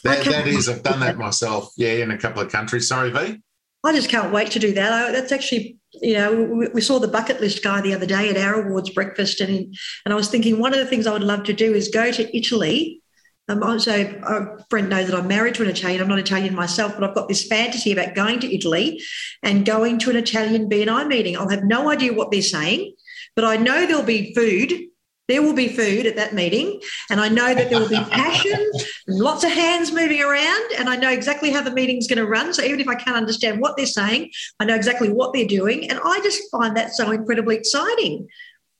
That, 0.04 0.26
that 0.26 0.48
is, 0.48 0.68
I've 0.68 0.84
done 0.84 1.00
that 1.00 1.18
myself. 1.18 1.72
Yeah, 1.78 1.94
in 1.94 2.12
a 2.12 2.18
couple 2.18 2.42
of 2.42 2.52
countries. 2.52 2.88
Sorry, 2.90 3.10
V. 3.10 3.42
I 3.86 3.94
just 3.94 4.10
can't 4.10 4.34
wait 4.34 4.52
to 4.52 4.60
do 4.60 4.74
that. 4.74 4.94
I, 4.94 5.12
that's 5.12 5.32
actually, 5.32 5.78
you 5.94 6.14
know, 6.14 6.44
we, 6.44 6.68
we, 6.70 6.82
saw 6.82 7.00
the 7.00 7.08
bucket 7.08 7.42
list 7.42 7.64
guy 7.64 7.82
the 7.82 7.94
other 7.94 8.06
day 8.06 8.30
at 8.30 8.38
our 8.38 8.66
awards 8.66 8.90
breakfast, 8.90 9.42
and 9.42 9.74
and 10.06 10.14
I 10.14 10.16
was 10.16 10.30
thinking 10.30 10.60
one 10.60 10.74
of 10.74 10.80
the 10.80 10.86
things 10.86 11.08
I 11.08 11.14
would 11.14 11.24
love 11.24 11.44
to 11.44 11.54
do 11.54 11.74
is 11.74 11.88
go 11.88 12.12
to 12.12 12.38
Italy 12.38 13.03
um, 13.50 13.80
so 13.80 13.94
a 13.94 14.64
friend 14.70 14.90
knows 14.90 15.10
that 15.10 15.18
I'm 15.18 15.28
married 15.28 15.56
to 15.56 15.64
an 15.64 15.70
Italian. 15.70 16.02
I'm 16.02 16.08
not 16.08 16.20
Italian 16.20 16.56
myself, 16.56 16.94
but 16.98 17.04
I've 17.04 17.16
got 17.16 17.28
this 17.28 17.46
fantasy 17.46 17.92
about 17.92 18.16
going 18.16 18.40
to 18.40 18.54
Italy 18.54 19.02
and 19.42 19.66
going 19.66 20.00
to 20.00 20.10
an 20.10 20.16
Italian 20.16 20.70
BNI 20.70 21.08
meeting. 21.08 21.38
I'll 21.38 21.50
have 21.50 21.64
no 21.64 21.90
idea 21.90 22.14
what 22.14 22.32
they're 22.32 22.42
saying, 22.42 22.94
but 23.36 23.44
I 23.44 23.58
know 23.58 23.86
there'll 23.86 24.04
be 24.04 24.34
food. 24.34 24.88
There 25.30 25.42
will 25.42 25.54
be 25.54 25.70
food 25.70 26.06
at 26.06 26.18
that 26.18 26.34
meeting, 26.34 26.82
and 27.10 27.20
I 27.20 27.30
know 27.30 27.54
that 27.54 27.70
there 27.70 27.80
will 27.80 27.90
be 27.90 27.96
passion 28.12 28.60
and 29.08 29.20
lots 29.20 29.44
of 29.44 29.52
hands 29.52 29.92
moving 29.92 30.22
around, 30.22 30.72
and 30.78 30.90
I 30.90 30.96
know 30.96 31.10
exactly 31.10 31.50
how 31.50 31.62
the 31.62 31.72
meeting's 31.72 32.08
going 32.08 32.18
to 32.18 32.28
run. 32.28 32.54
So 32.54 32.62
even 32.62 32.82
if 32.82 32.88
I 32.90 32.96
can't 32.96 33.16
understand 33.16 33.62
what 33.62 33.78
they're 33.78 33.86
saying, 33.86 34.32
I 34.60 34.66
know 34.66 34.76
exactly 34.76 35.10
what 35.10 35.34
they're 35.34 35.48
doing, 35.48 35.90
and 35.90 36.00
I 36.04 36.20
just 36.22 36.42
find 36.52 36.76
that 36.76 36.94
so 36.94 37.12
incredibly 37.12 37.56
exciting. 37.56 38.28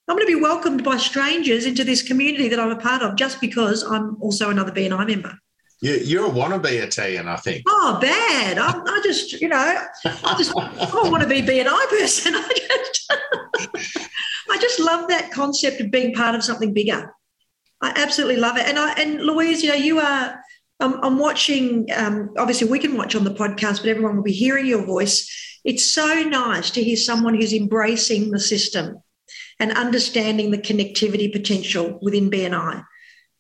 I'm 0.08 0.18
going 0.18 0.28
to 0.28 0.36
be 0.36 0.42
welcomed 0.42 0.84
by 0.84 0.98
strangers 0.98 1.66
into 1.66 1.84
this 1.84 2.02
community 2.02 2.50
that 2.50 2.60
I'm 2.60 2.72
a 2.72 2.80
part 2.80 3.02
of 3.02 3.16
just 3.16 3.40
because 3.40 3.84
I'm 3.84 4.22
also 4.22 4.50
another 4.50 4.72
BNI 4.72 5.08
member. 5.08 5.38
You're 5.80 6.28
a 6.28 6.30
wannabe 6.30 6.72
Italian, 6.72 7.28
I 7.28 7.36
think. 7.38 7.64
Oh, 7.68 7.98
bad. 8.02 8.58
I, 8.58 8.72
I 8.72 9.02
just, 9.04 9.42
you 9.42 9.50
know, 9.50 9.58
I 9.58 10.36
just, 10.38 10.54
I 10.58 10.90
don't 10.92 11.12
want 11.12 11.24
to 11.24 11.30
be 11.30 11.42
BNI 11.42 11.90
person. 11.90 12.36
I 12.38 12.54
just, 12.94 13.12
I 14.50 14.58
just 14.60 14.80
love 14.80 15.10
that 15.10 15.32
concept 15.32 15.82
of 15.82 15.92
being 15.92 16.14
part 16.14 16.36
of 16.36 16.44
something 16.44 16.74
bigger. 16.74 17.14
I 17.82 17.94
absolutely 17.98 18.38
love 18.38 18.58
it. 18.58 18.66
And 18.66 18.80
I, 18.80 18.94
and 18.94 19.22
Louise, 19.22 19.62
you 19.62 19.70
know, 19.70 19.76
you 19.76 20.00
are, 20.00 20.40
I'm, 20.80 21.04
I'm 21.04 21.20
watching, 21.20 21.88
um, 21.96 22.34
obviously 22.38 22.70
we 22.70 22.80
can 22.80 22.96
watch 22.96 23.16
on 23.16 23.26
the 23.26 23.34
podcast, 23.34 23.82
but 23.82 23.88
everyone 23.88 24.16
will 24.16 24.24
be 24.24 24.32
hearing 24.32 24.66
your 24.66 24.86
voice. 24.86 25.60
It's 25.66 25.90
so 25.90 26.24
nice 26.24 26.72
to 26.72 26.84
hear 26.84 26.98
someone 26.98 27.36
who's 27.36 27.54
embracing 27.54 28.32
the 28.32 28.40
system 28.40 29.02
and 29.60 29.72
understanding 29.72 30.52
the 30.52 30.58
connectivity 30.58 31.32
potential 31.32 32.00
within 32.02 32.30
BNI 32.30 32.84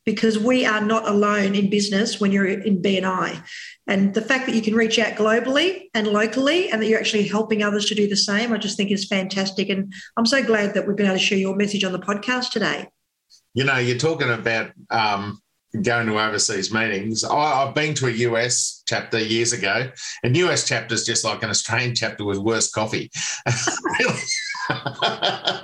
because 0.05 0.37
we 0.37 0.65
are 0.65 0.81
not 0.81 1.07
alone 1.07 1.55
in 1.55 1.69
business 1.69 2.19
when 2.19 2.31
you're 2.31 2.47
in 2.47 2.81
BNI. 2.81 3.41
And 3.87 4.13
the 4.13 4.21
fact 4.21 4.45
that 4.47 4.55
you 4.55 4.61
can 4.61 4.75
reach 4.75 4.99
out 4.99 5.13
globally 5.13 5.83
and 5.93 6.07
locally 6.07 6.69
and 6.69 6.81
that 6.81 6.87
you're 6.87 6.99
actually 6.99 7.27
helping 7.27 7.63
others 7.63 7.85
to 7.85 7.95
do 7.95 8.07
the 8.07 8.17
same, 8.17 8.51
I 8.51 8.57
just 8.57 8.77
think 8.77 8.91
is 8.91 9.07
fantastic. 9.07 9.69
And 9.69 9.93
I'm 10.17 10.25
so 10.25 10.43
glad 10.43 10.73
that 10.73 10.87
we've 10.87 10.97
been 10.97 11.05
able 11.05 11.17
to 11.17 11.23
share 11.23 11.37
your 11.37 11.55
message 11.55 11.83
on 11.83 11.93
the 11.93 11.99
podcast 11.99 12.51
today. 12.51 12.87
You 13.53 13.63
know, 13.63 13.77
you're 13.77 13.97
talking 13.97 14.29
about 14.29 14.71
um, 14.89 15.39
going 15.81 16.07
to 16.07 16.19
overseas 16.19 16.73
meetings. 16.73 17.23
I, 17.23 17.65
have 17.65 17.75
been 17.75 17.93
to 17.95 18.07
a 18.07 18.11
US 18.11 18.83
chapter 18.87 19.19
years 19.19 19.53
ago, 19.53 19.89
and 20.23 20.35
US 20.37 20.67
chapter 20.67 20.95
is 20.95 21.05
just 21.05 21.23
like 21.23 21.43
an 21.43 21.49
Australian 21.49 21.95
chapter 21.95 22.25
with 22.25 22.37
worse 22.39 22.69
coffee. 22.71 23.09
really, 23.99 24.19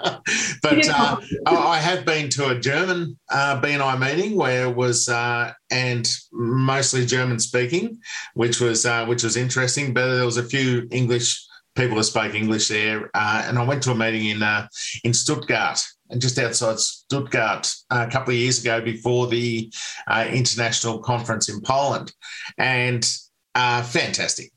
but 0.69 0.89
uh, 0.89 1.17
I 1.45 1.77
have 1.77 2.05
been 2.05 2.29
to 2.29 2.49
a 2.49 2.59
German 2.59 3.17
uh, 3.29 3.59
BNI 3.61 3.99
meeting 3.99 4.37
where 4.37 4.67
it 4.67 4.75
was 4.75 5.07
uh, 5.09 5.53
and 5.71 6.07
mostly 6.31 7.05
German 7.05 7.39
speaking, 7.39 7.99
which 8.33 8.59
was 8.59 8.85
uh, 8.85 9.05
which 9.05 9.23
was 9.23 9.37
interesting. 9.37 9.93
But 9.93 10.15
there 10.15 10.25
was 10.25 10.37
a 10.37 10.43
few 10.43 10.87
English 10.91 11.45
people 11.75 11.97
who 11.97 12.03
spoke 12.03 12.33
English 12.33 12.67
there, 12.67 13.09
uh, 13.13 13.43
and 13.45 13.57
I 13.57 13.63
went 13.63 13.83
to 13.83 13.91
a 13.91 13.95
meeting 13.95 14.25
in 14.25 14.43
uh, 14.43 14.67
in 15.03 15.13
Stuttgart 15.13 15.81
just 16.17 16.39
outside 16.39 16.79
Stuttgart 16.79 17.71
a 17.91 18.07
couple 18.07 18.33
of 18.33 18.39
years 18.39 18.59
ago 18.61 18.81
before 18.81 19.27
the 19.27 19.71
uh, 20.07 20.27
international 20.31 20.99
conference 20.99 21.49
in 21.49 21.61
Poland. 21.61 22.11
And 22.57 23.07
uh, 23.55 23.81
fantastic, 23.83 24.51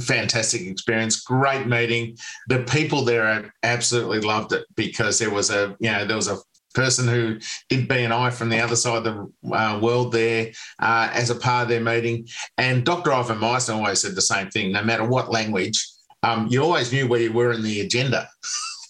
fantastic 0.00 0.62
experience. 0.62 1.20
Great 1.20 1.66
meeting. 1.66 2.16
The 2.48 2.64
people 2.64 3.04
there 3.04 3.52
absolutely 3.62 4.20
loved 4.20 4.52
it 4.52 4.64
because 4.74 5.18
there 5.18 5.30
was 5.30 5.50
a, 5.50 5.76
you 5.80 5.90
know, 5.90 6.04
there 6.04 6.16
was 6.16 6.28
a 6.28 6.38
person 6.74 7.08
who 7.08 7.38
did 7.68 7.88
BNI 7.88 8.32
from 8.32 8.48
the 8.48 8.60
other 8.60 8.76
side 8.76 9.04
of 9.04 9.04
the 9.04 9.52
uh, 9.54 9.78
world 9.80 10.12
there 10.12 10.52
uh, 10.78 11.10
as 11.12 11.30
a 11.30 11.34
part 11.34 11.64
of 11.64 11.68
their 11.68 11.80
meeting. 11.80 12.26
And 12.56 12.84
Dr. 12.84 13.12
Ivan 13.12 13.38
Misner 13.38 13.74
always 13.74 14.00
said 14.00 14.14
the 14.14 14.22
same 14.22 14.48
thing. 14.50 14.72
No 14.72 14.82
matter 14.82 15.04
what 15.04 15.30
language, 15.30 15.86
um, 16.22 16.46
you 16.48 16.62
always 16.62 16.92
knew 16.92 17.06
where 17.06 17.20
you 17.20 17.32
were 17.32 17.52
in 17.52 17.62
the 17.62 17.80
agenda. 17.80 18.28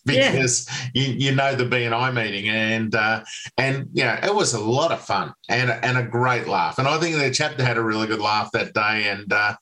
because 0.09 0.67
yeah. 0.95 1.03
you, 1.03 1.15
you 1.15 1.35
know 1.35 1.55
the 1.55 1.65
BNI 1.65 2.13
meeting 2.15 2.49
and 2.49 2.95
uh, 2.95 3.23
and 3.57 3.89
yeah, 3.93 4.25
it 4.25 4.35
was 4.35 4.55
a 4.55 4.61
lot 4.61 4.93
of 4.93 5.01
fun 5.01 5.33
and 5.49 5.71
and 5.71 5.99
a 5.99 6.03
great 6.03 6.49
laugh. 6.49 6.79
And 6.79 6.89
I 6.89 6.99
think 6.99 7.17
the 7.17 7.31
chapter 7.31 7.65
had 7.65 7.77
a 7.77 7.83
really 7.83 8.07
good 8.07 8.21
laugh 8.21 8.51
that 8.53 8.75
day, 8.75 9.09
and 9.09 9.33
uh, 9.33 9.55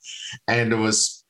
and 0.47 0.73
it 0.73 0.77
was 0.77 1.23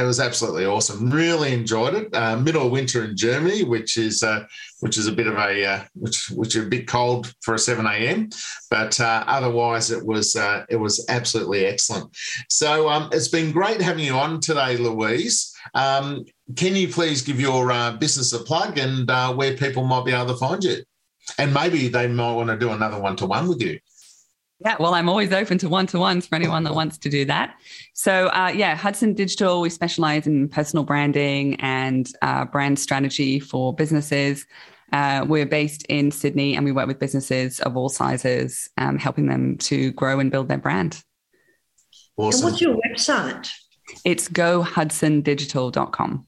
it 0.00 0.04
was 0.04 0.20
absolutely 0.20 0.66
awesome. 0.66 1.10
Really 1.10 1.52
enjoyed 1.52 1.94
it. 1.94 2.14
Uh, 2.14 2.36
middle 2.36 2.66
of 2.66 2.72
winter 2.72 3.04
in 3.04 3.16
Germany, 3.16 3.64
which 3.64 3.96
is 3.96 4.22
uh, 4.22 4.44
which 4.80 4.98
is 4.98 5.06
a 5.06 5.12
bit 5.12 5.26
of 5.26 5.34
a 5.34 5.64
uh, 5.64 5.84
which 5.94 6.30
which 6.30 6.56
is 6.56 6.66
a 6.66 6.68
bit 6.68 6.86
cold 6.86 7.32
for 7.42 7.54
a 7.54 7.58
seven 7.58 7.86
a.m. 7.86 8.28
But 8.70 8.98
uh, 9.00 9.24
otherwise, 9.26 9.90
it 9.90 10.04
was 10.04 10.36
uh, 10.36 10.64
it 10.68 10.76
was 10.76 11.04
absolutely 11.08 11.66
excellent. 11.66 12.16
So 12.48 12.88
um, 12.88 13.08
it's 13.12 13.28
been 13.28 13.52
great 13.52 13.80
having 13.80 14.04
you 14.04 14.14
on 14.14 14.40
today, 14.40 14.76
Louise. 14.76 15.54
Um, 15.74 16.24
can 16.56 16.76
you 16.76 16.88
please 16.88 17.22
give 17.22 17.40
your 17.40 17.72
uh, 17.72 17.92
business 17.92 18.32
a 18.32 18.40
plug 18.40 18.78
and 18.78 19.08
where 19.36 19.56
people 19.56 19.84
might 19.84 20.04
be 20.04 20.12
able 20.12 20.26
to 20.26 20.36
find 20.36 20.62
you? 20.62 20.82
And 21.38 21.54
maybe 21.54 21.88
they 21.88 22.06
might 22.06 22.34
want 22.34 22.50
to 22.50 22.58
do 22.58 22.70
another 22.70 23.00
one 23.00 23.16
to 23.16 23.26
one 23.26 23.48
with 23.48 23.62
you. 23.62 23.78
Yeah, 24.64 24.76
well, 24.80 24.94
I'm 24.94 25.10
always 25.10 25.30
open 25.30 25.58
to 25.58 25.68
one 25.68 25.86
to 25.88 25.98
ones 25.98 26.26
for 26.26 26.36
anyone 26.36 26.64
that 26.64 26.74
wants 26.74 26.96
to 26.98 27.10
do 27.10 27.26
that. 27.26 27.60
So, 27.92 28.28
uh, 28.28 28.50
yeah, 28.54 28.74
Hudson 28.74 29.12
Digital, 29.12 29.60
we 29.60 29.68
specialize 29.68 30.26
in 30.26 30.48
personal 30.48 30.84
branding 30.84 31.56
and 31.56 32.10
uh, 32.22 32.46
brand 32.46 32.78
strategy 32.78 33.38
for 33.40 33.74
businesses. 33.74 34.46
Uh, 34.90 35.26
we're 35.28 35.44
based 35.44 35.84
in 35.90 36.10
Sydney 36.10 36.56
and 36.56 36.64
we 36.64 36.72
work 36.72 36.86
with 36.86 36.98
businesses 36.98 37.60
of 37.60 37.76
all 37.76 37.90
sizes, 37.90 38.70
um, 38.78 38.98
helping 38.98 39.26
them 39.26 39.58
to 39.58 39.92
grow 39.92 40.18
and 40.18 40.30
build 40.30 40.48
their 40.48 40.56
brand. 40.56 41.02
Awesome. 42.16 42.46
And 42.46 42.52
what's 42.52 42.62
your 42.62 42.76
website? 42.76 43.50
It's 44.04 44.28
gohudsondigital.com. 44.28 46.26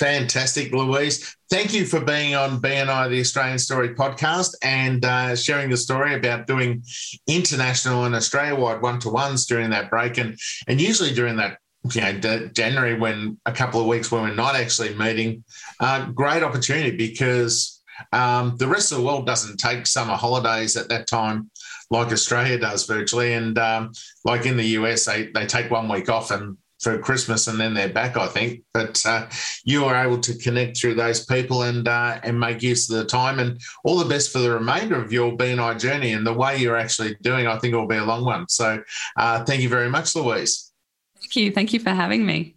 Fantastic, 0.00 0.72
Louise. 0.72 1.36
Thank 1.50 1.74
you 1.74 1.84
for 1.84 2.00
being 2.00 2.34
on 2.34 2.58
BNI, 2.58 3.10
the 3.10 3.20
Australian 3.20 3.58
Story 3.58 3.90
podcast, 3.94 4.54
and 4.62 5.04
uh, 5.04 5.36
sharing 5.36 5.68
the 5.68 5.76
story 5.76 6.14
about 6.14 6.46
doing 6.46 6.82
international 7.26 8.06
and 8.06 8.14
Australia 8.14 8.54
wide 8.54 8.80
one 8.80 8.98
to 9.00 9.10
ones 9.10 9.44
during 9.44 9.68
that 9.68 9.90
break. 9.90 10.16
And, 10.16 10.38
and 10.68 10.80
usually 10.80 11.12
during 11.12 11.36
that 11.36 11.58
you 11.92 12.00
know, 12.00 12.48
January, 12.54 12.98
when 12.98 13.38
a 13.44 13.52
couple 13.52 13.78
of 13.78 13.86
weeks 13.88 14.10
when 14.10 14.22
we're 14.22 14.34
not 14.34 14.56
actually 14.56 14.94
meeting, 14.94 15.44
uh, 15.80 16.06
great 16.12 16.42
opportunity 16.42 16.96
because 16.96 17.82
um, 18.14 18.56
the 18.56 18.68
rest 18.68 18.92
of 18.92 18.98
the 18.98 19.04
world 19.04 19.26
doesn't 19.26 19.58
take 19.58 19.86
summer 19.86 20.14
holidays 20.14 20.78
at 20.78 20.88
that 20.88 21.08
time 21.08 21.50
like 21.90 22.10
Australia 22.10 22.58
does 22.58 22.86
virtually. 22.86 23.34
And 23.34 23.58
um, 23.58 23.92
like 24.24 24.46
in 24.46 24.56
the 24.56 24.68
US, 24.78 25.04
they, 25.04 25.26
they 25.26 25.44
take 25.44 25.70
one 25.70 25.90
week 25.90 26.08
off 26.08 26.30
and 26.30 26.56
for 26.80 26.98
Christmas 26.98 27.46
and 27.46 27.60
then 27.60 27.74
they're 27.74 27.92
back, 27.92 28.16
I 28.16 28.26
think. 28.26 28.62
But 28.72 29.04
uh, 29.06 29.28
you 29.64 29.84
are 29.84 30.04
able 30.04 30.18
to 30.20 30.36
connect 30.36 30.78
through 30.78 30.94
those 30.94 31.24
people 31.24 31.62
and 31.62 31.86
uh, 31.86 32.20
and 32.22 32.38
make 32.38 32.62
use 32.62 32.90
of 32.90 32.96
the 32.96 33.04
time. 33.04 33.38
And 33.38 33.60
all 33.84 33.98
the 33.98 34.08
best 34.08 34.32
for 34.32 34.38
the 34.38 34.50
remainder 34.50 35.00
of 35.00 35.12
your 35.12 35.32
BNI 35.32 35.78
journey 35.78 36.12
and 36.12 36.26
the 36.26 36.32
way 36.32 36.56
you're 36.56 36.76
actually 36.76 37.16
doing. 37.22 37.46
I 37.46 37.58
think 37.58 37.74
it 37.74 37.76
will 37.76 37.86
be 37.86 37.96
a 37.96 38.04
long 38.04 38.24
one. 38.24 38.48
So 38.48 38.82
uh, 39.16 39.44
thank 39.44 39.62
you 39.62 39.68
very 39.68 39.90
much, 39.90 40.14
Louise. 40.16 40.72
Thank 41.20 41.36
you. 41.36 41.52
Thank 41.52 41.72
you 41.72 41.80
for 41.80 41.90
having 41.90 42.24
me. 42.24 42.56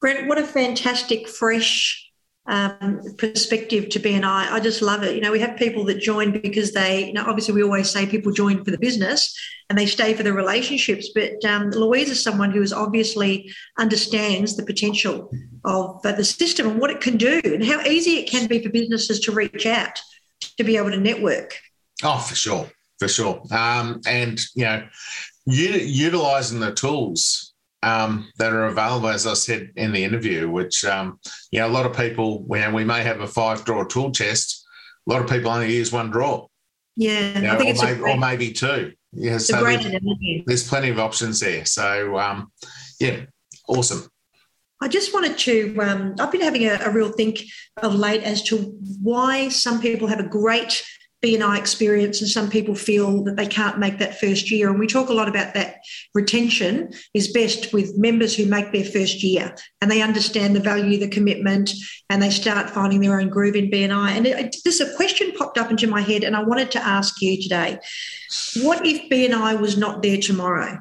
Brent, 0.00 0.28
what 0.28 0.38
a 0.38 0.46
fantastic, 0.46 1.28
fresh 1.28 2.09
um, 2.46 3.00
perspective 3.18 3.88
to 3.90 4.00
BNI. 4.00 4.50
I 4.50 4.60
just 4.60 4.82
love 4.82 5.02
it. 5.02 5.14
You 5.14 5.20
know, 5.20 5.32
we 5.32 5.40
have 5.40 5.56
people 5.56 5.84
that 5.84 6.00
join 6.00 6.32
because 6.40 6.72
they, 6.72 7.06
you 7.06 7.12
know, 7.12 7.24
obviously 7.26 7.54
we 7.54 7.62
always 7.62 7.90
say 7.90 8.06
people 8.06 8.32
join 8.32 8.64
for 8.64 8.70
the 8.70 8.78
business 8.78 9.36
and 9.68 9.78
they 9.78 9.86
stay 9.86 10.14
for 10.14 10.22
the 10.22 10.32
relationships. 10.32 11.10
But 11.14 11.44
um, 11.44 11.70
Louise 11.70 12.10
is 12.10 12.22
someone 12.22 12.50
who 12.50 12.62
is 12.62 12.72
obviously 12.72 13.52
understands 13.78 14.56
the 14.56 14.64
potential 14.64 15.30
of 15.64 16.04
uh, 16.04 16.12
the 16.12 16.24
system 16.24 16.68
and 16.68 16.80
what 16.80 16.90
it 16.90 17.00
can 17.00 17.16
do 17.16 17.40
and 17.44 17.64
how 17.64 17.80
easy 17.82 18.12
it 18.12 18.28
can 18.28 18.48
be 18.48 18.62
for 18.62 18.70
businesses 18.70 19.20
to 19.20 19.32
reach 19.32 19.66
out 19.66 20.00
to 20.56 20.64
be 20.64 20.76
able 20.76 20.90
to 20.90 21.00
network. 21.00 21.56
Oh, 22.02 22.18
for 22.18 22.34
sure, 22.34 22.70
for 22.98 23.08
sure. 23.08 23.42
Um, 23.52 24.00
and 24.06 24.40
you 24.54 24.64
know, 24.64 24.88
utilizing 25.46 26.60
the 26.60 26.72
tools 26.72 27.49
um, 27.82 28.30
that 28.36 28.52
are 28.52 28.66
available, 28.66 29.08
as 29.08 29.26
I 29.26 29.34
said 29.34 29.70
in 29.76 29.92
the 29.92 30.04
interview, 30.04 30.50
which, 30.50 30.84
um, 30.84 31.18
you 31.50 31.60
know, 31.60 31.66
a 31.66 31.70
lot 31.70 31.86
of 31.86 31.96
people, 31.96 32.42
when 32.44 32.72
we 32.72 32.84
may 32.84 33.02
have 33.02 33.20
a 33.20 33.26
five 33.26 33.64
draw 33.64 33.84
tool 33.84 34.10
chest, 34.10 34.66
a 35.06 35.10
lot 35.10 35.22
of 35.22 35.30
people 35.30 35.50
only 35.50 35.74
use 35.74 35.92
one 35.92 36.10
draw. 36.10 36.46
Yeah, 36.96 37.38
you 37.38 37.46
know, 37.46 37.56
or, 37.56 37.58
maybe, 37.58 37.78
great, 37.78 38.00
or, 38.00 38.16
maybe, 38.18 38.52
two. 38.52 38.92
Yeah, 39.12 39.38
so 39.38 39.64
there's, 39.64 39.86
there's, 40.46 40.68
plenty 40.68 40.90
of 40.90 40.98
options 40.98 41.40
there. 41.40 41.64
So, 41.64 42.18
um, 42.18 42.52
yeah, 43.00 43.22
awesome. 43.68 44.08
I 44.82 44.88
just 44.88 45.12
wanted 45.12 45.38
to, 45.38 45.78
um, 45.80 46.14
I've 46.18 46.32
been 46.32 46.40
having 46.40 46.66
a, 46.66 46.78
a 46.84 46.90
real 46.90 47.10
think 47.10 47.40
of 47.82 47.94
late 47.94 48.22
as 48.22 48.42
to 48.44 48.56
why 49.02 49.48
some 49.48 49.80
people 49.80 50.08
have 50.08 50.20
a 50.20 50.28
great 50.28 50.82
BNI 51.24 51.58
experience, 51.58 52.22
and 52.22 52.30
some 52.30 52.48
people 52.48 52.74
feel 52.74 53.22
that 53.24 53.36
they 53.36 53.46
can't 53.46 53.78
make 53.78 53.98
that 53.98 54.18
first 54.18 54.50
year. 54.50 54.70
And 54.70 54.78
we 54.78 54.86
talk 54.86 55.10
a 55.10 55.14
lot 55.14 55.28
about 55.28 55.52
that 55.52 55.76
retention 56.14 56.92
is 57.12 57.32
best 57.32 57.74
with 57.74 57.98
members 57.98 58.34
who 58.34 58.46
make 58.46 58.72
their 58.72 58.84
first 58.84 59.22
year 59.22 59.54
and 59.82 59.90
they 59.90 60.00
understand 60.00 60.56
the 60.56 60.60
value, 60.60 60.98
the 60.98 61.08
commitment, 61.08 61.72
and 62.08 62.22
they 62.22 62.30
start 62.30 62.70
finding 62.70 63.00
their 63.00 63.20
own 63.20 63.28
groove 63.28 63.54
in 63.54 63.70
BNI. 63.70 64.10
And 64.10 64.26
it, 64.26 64.56
this 64.64 64.80
a 64.80 64.96
question 64.96 65.32
popped 65.32 65.58
up 65.58 65.70
into 65.70 65.86
my 65.86 66.00
head, 66.00 66.24
and 66.24 66.34
I 66.34 66.42
wanted 66.42 66.70
to 66.72 66.82
ask 66.82 67.20
you 67.20 67.40
today: 67.40 67.78
What 68.62 68.86
if 68.86 69.10
BNI 69.10 69.60
was 69.60 69.76
not 69.76 70.02
there 70.02 70.18
tomorrow 70.18 70.78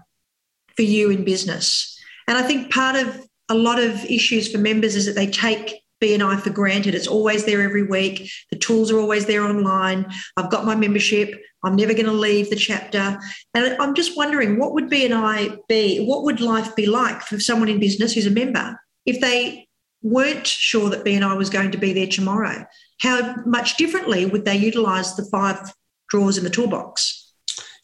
for 0.78 0.84
you 0.84 1.10
in 1.10 1.26
business? 1.26 1.98
And 2.28 2.38
I 2.38 2.44
think 2.44 2.72
part 2.72 2.96
of 2.96 3.26
a 3.50 3.56
lot 3.56 3.80
of 3.80 4.06
issues 4.06 4.50
for 4.50 4.60
members 4.60 4.96
is 4.96 5.06
that 5.08 5.16
they 5.16 5.28
take 5.28 5.82
BNI 6.02 6.40
for 6.42 6.50
granted. 6.50 6.96
It's 6.96 7.08
always 7.08 7.46
there 7.46 7.62
every 7.62 7.84
week. 7.84 8.32
The 8.52 8.58
tools 8.58 8.92
are 8.92 9.00
always 9.00 9.26
there 9.26 9.44
online. 9.44 10.06
I've 10.38 10.50
got 10.50 10.66
my 10.66 10.76
membership. 10.76 11.34
I'm 11.64 11.76
never 11.76 11.94
going 11.94 12.06
to 12.06 12.12
leave 12.12 12.50
the 12.50 12.56
chapter. 12.56 13.20
And 13.54 13.82
I'm 13.82 13.94
just 13.94 14.16
wondering 14.16 14.58
what 14.58 14.74
would 14.74 14.90
BNI 14.90 15.58
be? 15.68 16.06
What 16.06 16.24
would 16.24 16.40
life 16.40 16.76
be 16.76 16.86
like 16.86 17.22
for 17.22 17.40
someone 17.40 17.70
in 17.70 17.80
business 17.80 18.14
who's 18.14 18.26
a 18.26 18.32
member 18.32 18.80
if 19.06 19.20
they 19.20 19.68
weren't 20.02 20.48
sure 20.48 20.90
that 20.90 21.04
BNI 21.04 21.38
was 21.38 21.50
going 21.50 21.72
to 21.72 21.78
be 21.78 21.94
there 21.94 22.08
tomorrow? 22.08 22.66
How 23.02 23.36
much 23.46 23.78
differently 23.78 24.26
would 24.26 24.46
they 24.46 24.58
utilize 24.58 25.16
the 25.16 25.26
five 25.26 25.74
drawers 26.10 26.38
in 26.38 26.44
the 26.44 26.50
toolbox? 26.50 27.34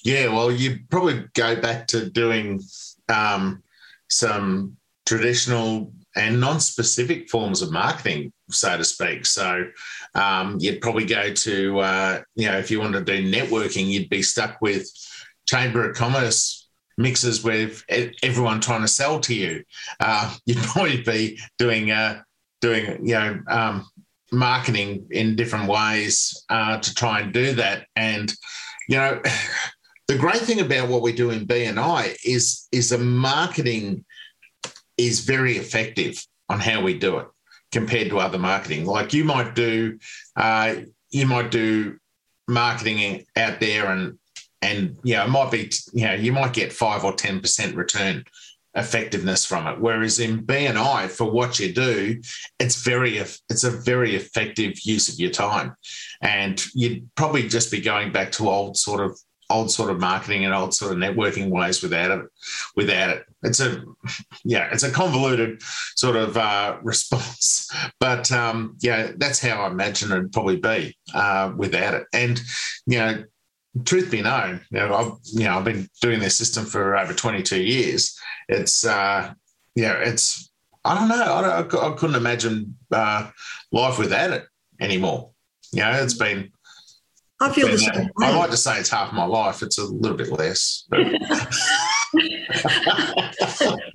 Yeah, 0.04 0.28
well, 0.28 0.52
you 0.52 0.80
probably 0.90 1.26
go 1.34 1.60
back 1.60 1.88
to 1.88 2.10
doing 2.10 2.62
um, 3.10 3.64
some 4.10 4.78
traditional 5.06 5.92
and 6.16 6.40
non-specific 6.40 7.30
forms 7.30 7.62
of 7.62 7.72
marketing, 7.72 8.32
so 8.50 8.78
to 8.78 8.84
speak. 8.84 9.26
So 9.26 9.66
um, 10.14 10.58
you'd 10.60 10.82
probably 10.82 11.06
go 11.06 11.34
to, 11.34 11.80
uh, 11.80 12.22
you 12.36 12.48
know, 12.48 12.58
if 12.58 12.72
you 12.72 12.80
wanted 12.80 13.06
to 13.06 13.22
do 13.22 13.32
networking, 13.32 13.88
you'd 13.88 14.10
be 14.10 14.22
stuck 14.22 14.62
with 14.62 14.90
Chamber 15.48 15.90
of 15.90 15.96
Commerce 15.96 16.70
mixes 16.98 17.44
with 17.44 17.84
everyone 18.24 18.62
trying 18.62 18.82
to 18.82 18.88
sell 18.88 19.20
to 19.20 19.36
you. 19.36 19.64
Uh, 20.00 20.34
you'd 20.46 20.58
probably 20.58 21.02
be 21.02 21.40
doing, 21.58 21.92
uh, 21.92 22.22
doing, 22.62 23.06
you 23.06 23.16
know, 23.16 23.40
um, 23.48 23.88
marketing 24.32 25.08
in 25.12 25.36
different 25.36 25.68
ways 25.70 26.46
uh, 26.50 26.78
to 26.80 26.94
try 26.94 27.22
and 27.22 27.34
do 27.34 27.54
that. 27.54 27.88
And, 27.96 28.34
you 28.88 28.98
know, 28.98 29.22
the 30.08 30.18
great 30.18 30.42
thing 30.42 30.62
about 30.62 30.90
what 30.90 31.02
we 31.02 31.12
do 31.12 31.32
in 31.32 31.48
BNI 31.48 32.16
is 32.24 32.68
is 32.72 32.92
a 32.92 32.98
marketing 32.98 34.06
is 34.98 35.22
very 35.22 35.58
effective 35.58 36.24
on 36.50 36.60
how 36.60 36.82
we 36.82 36.98
do 36.98 37.18
it 37.18 37.28
compared 37.72 38.10
to 38.10 38.20
other 38.20 38.40
marketing. 38.40 38.86
Like 38.86 39.14
you 39.14 39.24
might 39.24 39.56
do, 39.56 40.00
uh, 40.36 40.76
you 41.10 41.26
might 41.26 41.52
do 41.52 41.98
marketing 42.48 43.26
out 43.36 43.60
there, 43.60 43.88
and 43.88 44.18
and 44.62 44.98
you 45.04 45.16
know 45.16 45.26
it 45.26 45.30
might 45.30 45.52
be 45.52 45.72
you 45.94 46.06
know 46.06 46.14
you 46.14 46.32
might 46.32 46.54
get 46.54 46.74
five 46.74 47.04
or 47.04 47.14
ten 47.14 47.40
percent 47.40 47.76
return 47.76 48.24
effectiveness 48.76 49.46
from 49.46 49.68
it. 49.68 49.80
Whereas 49.80 50.20
in 50.20 50.46
BNI, 50.46 51.10
for 51.10 51.32
what 51.32 51.60
you 51.60 51.74
do, 51.74 52.22
it's 52.60 52.84
very 52.84 53.18
it's 53.18 53.64
a 53.64 53.72
very 53.72 54.16
effective 54.16 54.80
use 54.84 55.10
of 55.10 55.20
your 55.20 55.32
time, 55.32 55.76
and 56.22 56.64
you'd 56.74 57.10
probably 57.16 57.48
just 57.48 57.72
be 57.72 57.82
going 57.82 58.12
back 58.12 58.32
to 58.34 58.50
old 58.50 58.78
sort 58.78 59.02
of 59.02 59.20
old 59.50 59.72
sort 59.72 59.92
of 59.92 60.00
marketing 60.00 60.46
and 60.46 60.54
old 60.54 60.74
sort 60.74 60.92
of 60.92 60.98
networking 60.98 61.50
ways 61.50 61.82
without 61.82 62.12
it. 62.12 62.26
Without 62.76 63.10
it, 63.10 63.26
it's 63.44 63.60
a 63.60 63.84
yeah, 64.44 64.70
it's 64.72 64.84
a 64.84 64.92
convoluted 64.92 65.62
sort 65.96 66.16
of 66.16 66.38
uh, 66.38 66.78
response. 66.84 67.70
But 68.00 68.32
um, 68.32 68.78
yeah, 68.82 69.12
that's 69.18 69.40
how 69.40 69.64
I 69.64 69.68
imagine 69.68 70.12
it'd 70.12 70.34
probably 70.34 70.58
be 70.58 70.98
uh, 71.14 71.54
without 71.56 71.94
it. 71.94 72.08
And 72.14 72.42
you 72.86 72.98
know, 72.98 73.24
truth 73.84 74.12
be 74.12 74.22
known, 74.22 74.62
you 74.72 74.80
know, 74.80 74.96
I've 74.96 75.12
you 75.34 75.46
know 75.46 75.58
I've 75.58 75.66
been 75.66 75.88
doing 76.02 76.20
this 76.20 76.38
system 76.38 76.66
for 76.66 76.98
over 76.98 77.14
22 77.14 77.62
years. 77.62 78.18
It's 78.50 78.86
uh, 78.86 79.34
yeah, 79.76 79.94
it's 79.94 80.52
I 80.84 80.96
don't 80.96 81.10
know. 81.10 81.34
I, 81.34 81.42
don't, 81.42 81.84
I 81.84 81.96
couldn't 81.96 82.16
imagine 82.16 82.78
uh, 82.92 83.32
life 83.72 83.98
without 83.98 84.32
it 84.32 84.46
anymore. 84.80 85.32
You 85.72 85.82
know, 85.82 85.92
it's 85.92 86.14
been. 86.14 86.52
I 87.46 87.54
feel 87.54 87.68
the 87.68 87.78
same. 87.78 88.10
I 88.22 88.36
like 88.36 88.50
to 88.50 88.58
say 88.58 88.80
it's 88.80 88.90
half 88.90 89.14
my 89.14 89.26
life. 89.26 89.62
It's 89.62 89.78
a 89.78 89.86
little 89.86 90.18
bit 90.18 90.32
less. 90.32 90.86
we 90.96 91.20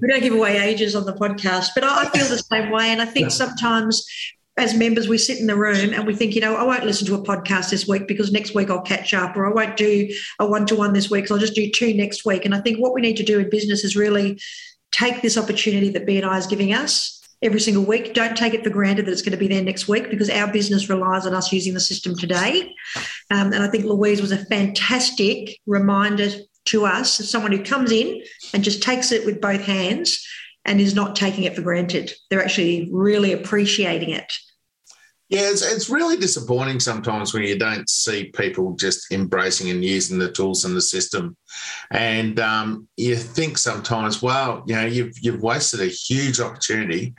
don't 0.09 0.23
give 0.23 0.35
away 0.35 0.59
ages 0.59 0.95
on 0.95 1.05
the 1.05 1.15
podcast, 1.15 1.71
but 1.75 1.85
I 1.85 2.09
feel 2.11 2.27
the 2.27 2.39
same 2.39 2.71
way. 2.71 2.91
And 2.91 3.03
I 3.03 3.07
think 3.07 3.31
sometimes 3.31 4.07
as 4.57 4.75
members, 4.75 5.09
we 5.09 5.19
sit 5.19 5.39
in 5.39 5.47
the 5.47 5.57
room 5.57 5.93
and 5.93 6.07
we 6.07 6.15
think, 6.15 6.35
you 6.35 6.41
know, 6.41 6.55
I 6.55 6.63
won't 6.63 6.85
listen 6.85 7.07
to 7.09 7.15
a 7.15 7.23
podcast 7.23 7.71
this 7.71 7.89
week 7.89 8.07
because 8.07 8.31
next 8.31 8.55
week 8.55 8.71
I'll 8.71 8.83
catch 8.83 9.15
up, 9.15 9.37
or 9.37 9.47
I 9.47 9.53
won't 9.53 9.77
do 9.77 10.09
a 10.39 10.47
one 10.47 10.67
to 10.67 10.77
one 10.77 10.93
this 10.93 11.11
week, 11.11 11.27
so 11.27 11.35
I'll 11.35 11.41
just 11.41 11.55
do 11.55 11.71
two 11.71 11.95
next 11.95 12.25
week. 12.25 12.45
And 12.45 12.55
I 12.55 12.61
think 12.61 12.79
what 12.79 12.95
we 12.95 13.01
need 13.01 13.17
to 13.17 13.25
do 13.25 13.41
in 13.41 13.51
business 13.51 13.85
is 13.85 13.97
really 13.97 14.41
take 14.93 15.23
this 15.23 15.39
opportunity 15.39 15.89
that 15.91 16.07
BNI 16.07 16.39
is 16.39 16.47
giving 16.47 16.73
us 16.73 17.20
every 17.43 17.61
single 17.61 17.85
week. 17.85 18.15
Don't 18.15 18.37
take 18.37 18.55
it 18.55 18.63
for 18.63 18.71
granted 18.71 19.07
that 19.07 19.13
it's 19.13 19.23
going 19.23 19.33
to 19.33 19.39
be 19.39 19.49
there 19.49 19.63
next 19.63 19.89
week 19.89 20.11
because 20.11 20.31
our 20.31 20.51
business 20.53 20.89
relies 20.89 21.27
on 21.27 21.35
us 21.35 21.53
using 21.53 21.75
the 21.75 21.81
system 21.81 22.17
today. 22.17 22.75
Um, 23.31 23.53
and 23.53 23.63
I 23.63 23.69
think 23.69 23.85
Louise 23.85 24.21
was 24.21 24.33
a 24.33 24.45
fantastic 24.47 25.59
reminder 25.67 26.29
to 26.67 26.85
us 26.85 27.21
as 27.21 27.31
someone 27.31 27.53
who 27.53 27.65
comes 27.65 27.91
in 27.91 28.23
and 28.53 28.63
just 28.63 28.83
takes 28.83 29.13
it 29.13 29.25
with 29.25 29.41
both 29.41 29.63
hands 29.63 30.27
and 30.65 30.81
is 30.81 30.95
not 30.95 31.17
taking 31.17 31.45
it 31.45 31.57
for 31.57 31.63
granted. 31.63 32.13
They're 32.29 32.43
actually 32.43 32.89
really 32.93 33.33
appreciating 33.33 34.11
it. 34.11 34.33
Yeah, 35.31 35.49
it's, 35.49 35.63
it's 35.63 35.89
really 35.89 36.17
disappointing 36.17 36.81
sometimes 36.81 37.33
when 37.33 37.45
you 37.45 37.57
don't 37.57 37.89
see 37.89 38.33
people 38.35 38.73
just 38.73 39.13
embracing 39.13 39.71
and 39.71 39.85
using 39.85 40.19
the 40.19 40.33
tools 40.33 40.65
in 40.65 40.75
the 40.75 40.81
system, 40.81 41.37
and 41.93 42.41
um, 42.41 42.89
you 42.97 43.15
think 43.15 43.57
sometimes, 43.57 44.21
well, 44.21 44.65
you 44.67 44.75
know, 44.75 44.87
you've 44.87 45.17
you've 45.21 45.41
wasted 45.41 45.81
a 45.83 45.87
huge 45.87 46.41
opportunity, 46.41 47.15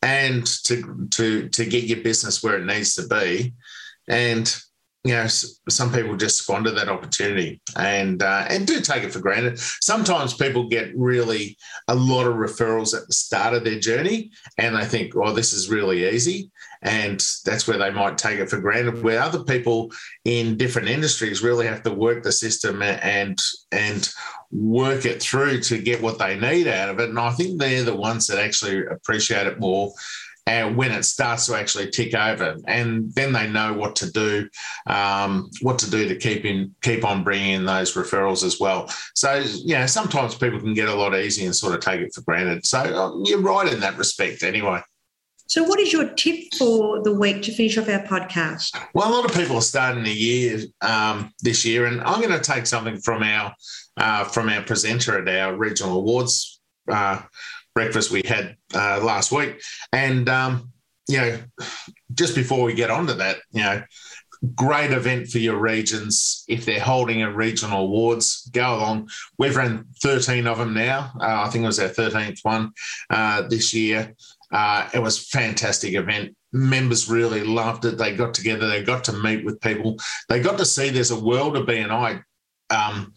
and 0.00 0.46
to 0.64 1.06
to 1.10 1.50
to 1.50 1.66
get 1.66 1.84
your 1.84 2.00
business 2.00 2.42
where 2.42 2.56
it 2.56 2.64
needs 2.64 2.94
to 2.94 3.06
be, 3.08 3.52
and 4.08 4.56
you 5.02 5.14
know, 5.14 5.26
some 5.26 5.90
people 5.92 6.14
just 6.14 6.36
squander 6.36 6.70
that 6.72 6.90
opportunity 6.90 7.62
and 7.74 8.22
uh, 8.22 8.44
and 8.50 8.66
do 8.66 8.80
take 8.80 9.02
it 9.02 9.12
for 9.12 9.20
granted. 9.20 9.58
Sometimes 9.58 10.34
people 10.34 10.68
get 10.68 10.94
really 10.94 11.56
a 11.88 11.94
lot 11.94 12.26
of 12.26 12.34
referrals 12.34 12.94
at 12.94 13.06
the 13.06 13.14
start 13.14 13.54
of 13.54 13.64
their 13.64 13.78
journey, 13.78 14.30
and 14.58 14.76
they 14.76 14.84
think, 14.84 15.16
"Oh, 15.16 15.32
this 15.32 15.54
is 15.54 15.70
really 15.70 16.06
easy," 16.06 16.50
and 16.82 17.24
that's 17.46 17.66
where 17.66 17.78
they 17.78 17.90
might 17.90 18.18
take 18.18 18.40
it 18.40 18.50
for 18.50 18.60
granted. 18.60 19.02
Where 19.02 19.22
other 19.22 19.42
people 19.42 19.90
in 20.26 20.58
different 20.58 20.88
industries 20.88 21.42
really 21.42 21.66
have 21.66 21.82
to 21.84 21.94
work 21.94 22.22
the 22.22 22.32
system 22.32 22.82
and 22.82 23.40
and 23.72 24.12
work 24.50 25.06
it 25.06 25.22
through 25.22 25.60
to 25.60 25.78
get 25.78 26.02
what 26.02 26.18
they 26.18 26.38
need 26.38 26.66
out 26.66 26.90
of 26.90 27.00
it. 27.00 27.08
And 27.08 27.18
I 27.18 27.30
think 27.30 27.58
they're 27.58 27.84
the 27.84 27.96
ones 27.96 28.26
that 28.26 28.38
actually 28.38 28.84
appreciate 28.84 29.46
it 29.46 29.60
more 29.60 29.92
and 30.50 30.76
when 30.76 30.90
it 30.90 31.04
starts 31.04 31.46
to 31.46 31.54
actually 31.54 31.90
tick 31.90 32.12
over, 32.12 32.56
and 32.66 33.14
then 33.14 33.32
they 33.32 33.48
know 33.48 33.72
what 33.72 33.94
to 33.96 34.10
do, 34.10 34.48
um, 34.88 35.48
what 35.60 35.78
to 35.78 35.88
do 35.88 36.08
to 36.08 36.16
keep 36.16 36.44
in 36.44 36.74
keep 36.82 37.04
on 37.04 37.22
bringing 37.22 37.52
in 37.52 37.64
those 37.64 37.94
referrals 37.94 38.42
as 38.42 38.58
well. 38.58 38.90
So 39.14 39.34
you 39.34 39.74
know, 39.74 39.86
sometimes 39.86 40.34
people 40.34 40.58
can 40.58 40.74
get 40.74 40.88
a 40.88 40.94
lot 40.94 41.14
easy 41.14 41.46
and 41.46 41.54
sort 41.54 41.74
of 41.74 41.80
take 41.80 42.00
it 42.00 42.12
for 42.12 42.22
granted. 42.22 42.66
So 42.66 42.78
uh, 42.78 43.22
you're 43.24 43.40
right 43.40 43.72
in 43.72 43.78
that 43.80 43.96
respect, 43.96 44.42
anyway. 44.42 44.82
So, 45.46 45.62
what 45.62 45.78
is 45.78 45.92
your 45.92 46.08
tip 46.14 46.52
for 46.58 47.02
the 47.02 47.14
week 47.14 47.42
to 47.42 47.52
finish 47.52 47.78
off 47.78 47.88
our 47.88 48.02
podcast? 48.02 48.76
Well, 48.92 49.08
a 49.08 49.14
lot 49.14 49.24
of 49.24 49.34
people 49.34 49.56
are 49.56 49.62
starting 49.62 50.02
the 50.02 50.12
year 50.12 50.60
um, 50.80 51.32
this 51.42 51.64
year, 51.64 51.86
and 51.86 52.00
I'm 52.00 52.20
going 52.20 52.38
to 52.38 52.40
take 52.40 52.66
something 52.66 52.98
from 52.98 53.22
our 53.22 53.54
uh, 53.96 54.24
from 54.24 54.48
our 54.48 54.62
presenter 54.62 55.18
at 55.18 55.28
our 55.28 55.56
regional 55.56 55.98
awards 55.98 56.60
uh, 56.90 57.22
breakfast 57.80 58.10
we 58.10 58.20
had 58.26 58.56
uh, 58.74 59.00
last 59.02 59.32
week. 59.32 59.58
And, 59.94 60.28
um, 60.28 60.70
you 61.08 61.16
know, 61.16 61.38
just 62.12 62.34
before 62.34 62.62
we 62.62 62.74
get 62.74 62.90
on 62.90 63.06
to 63.06 63.14
that, 63.14 63.38
you 63.52 63.62
know, 63.62 63.82
great 64.54 64.90
event 64.90 65.28
for 65.28 65.38
your 65.38 65.56
regions. 65.56 66.44
If 66.46 66.66
they're 66.66 66.78
holding 66.78 67.22
a 67.22 67.32
regional 67.32 67.84
awards, 67.84 68.50
go 68.52 68.74
along. 68.74 69.08
We've 69.38 69.56
run 69.56 69.86
13 70.02 70.46
of 70.46 70.58
them 70.58 70.74
now. 70.74 71.10
Uh, 71.18 71.44
I 71.46 71.48
think 71.48 71.64
it 71.64 71.68
was 71.68 71.80
our 71.80 71.88
13th 71.88 72.40
one 72.42 72.72
uh, 73.08 73.48
this 73.48 73.72
year. 73.72 74.14
Uh, 74.52 74.86
it 74.92 74.98
was 74.98 75.28
fantastic 75.30 75.94
event. 75.94 76.36
Members 76.52 77.08
really 77.08 77.44
loved 77.44 77.86
it. 77.86 77.96
They 77.96 78.14
got 78.14 78.34
together. 78.34 78.68
They 78.68 78.82
got 78.82 79.04
to 79.04 79.12
meet 79.14 79.42
with 79.42 79.60
people. 79.62 79.96
They 80.28 80.40
got 80.40 80.58
to 80.58 80.66
see 80.66 80.90
there's 80.90 81.12
a 81.12 81.18
world 81.18 81.56
of 81.56 81.66
BNI 81.66 82.22
um, 82.70 83.14